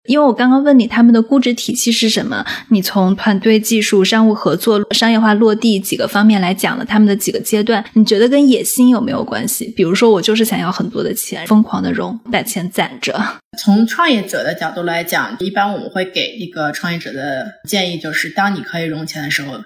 [0.07, 9.71] 因为我刚刚问你他们的估值体系是什么，你从团队、技术、商务合作、商业化落地几个方面来讲了他们的几个阶段，你觉得跟野心有没有关系？
[9.77, 13.21] 比如说我就是想要很多的钱，疯狂的融，把钱攒着。
[13.59, 19.63] 从创业者的角度来讲，一般我们会给一个创业者的建议就是，当你可以融钱的时候，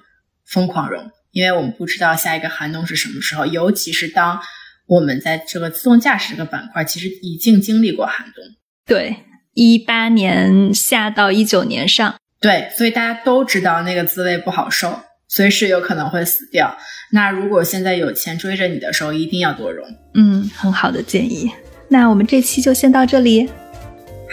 [0.47, 4.41] 疯狂融，因为我们不知道下一个寒冬是什么时候，尤其是当
[4.87, 8.43] 我们在这个自动驾驶这个板块，其实已经经历过寒冬。
[8.87, 9.17] 对。
[9.55, 16.75] 一八年下到一九年上，对，所以大家都知道那个滋味不好受，随时有可能会死掉。
[17.11, 19.87] 那如果现在有钱追着你的时候，一定要多融。
[20.15, 21.53] 嗯，很好的建议。
[21.89, 23.47] 那我们这期就先到这里。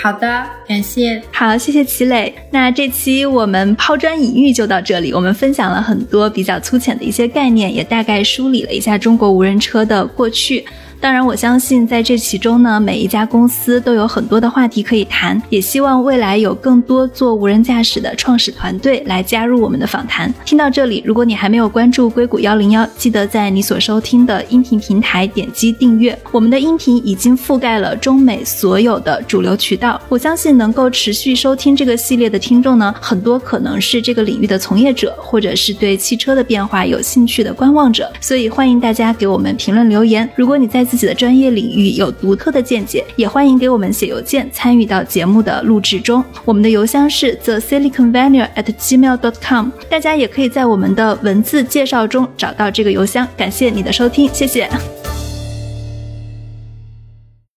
[0.02, 1.22] 好的，感谢。
[1.30, 2.34] 好，谢谢齐磊。
[2.52, 5.12] 那这期我们抛砖引玉就到这里。
[5.12, 10.66] 我们分享了很多比较粗浅的一些概念，也大概梳理了一下中国无人车的过去。
[11.02, 15.42] 当然，我相信在这其中呢，每一家公司都有很多的话题可以谈。
[15.50, 20.34] 也希望未来有更多做无人驾驶的创始团队来加入我们的访谈。
[20.44, 26.18] 听到这里，如果你还没有关注硅谷幺零幺，记得在你所收听的音频平台点击订阅。
[26.34, 30.02] 我们的音频已经覆盖了中美所有的主流渠道。
[30.10, 38.12] 我相信能够持续收听这个系列的听众呢，很多可能是这个领域的从业者，或者是对汽车的变化有兴趣的观望者。
[38.20, 40.30] 所以欢迎大家给我们评论留言。
[40.36, 46.24] 如果你在自己的专业领域有独特的见解，也欢迎给我们写邮件参与到节目的录制中。
[46.44, 53.28] 我们的邮箱是 the silicon valley at gmail dot com，大家也可以在我们的文字介绍中找到这个邮箱。
[53.38, 54.68] 感谢你的收听，谢谢。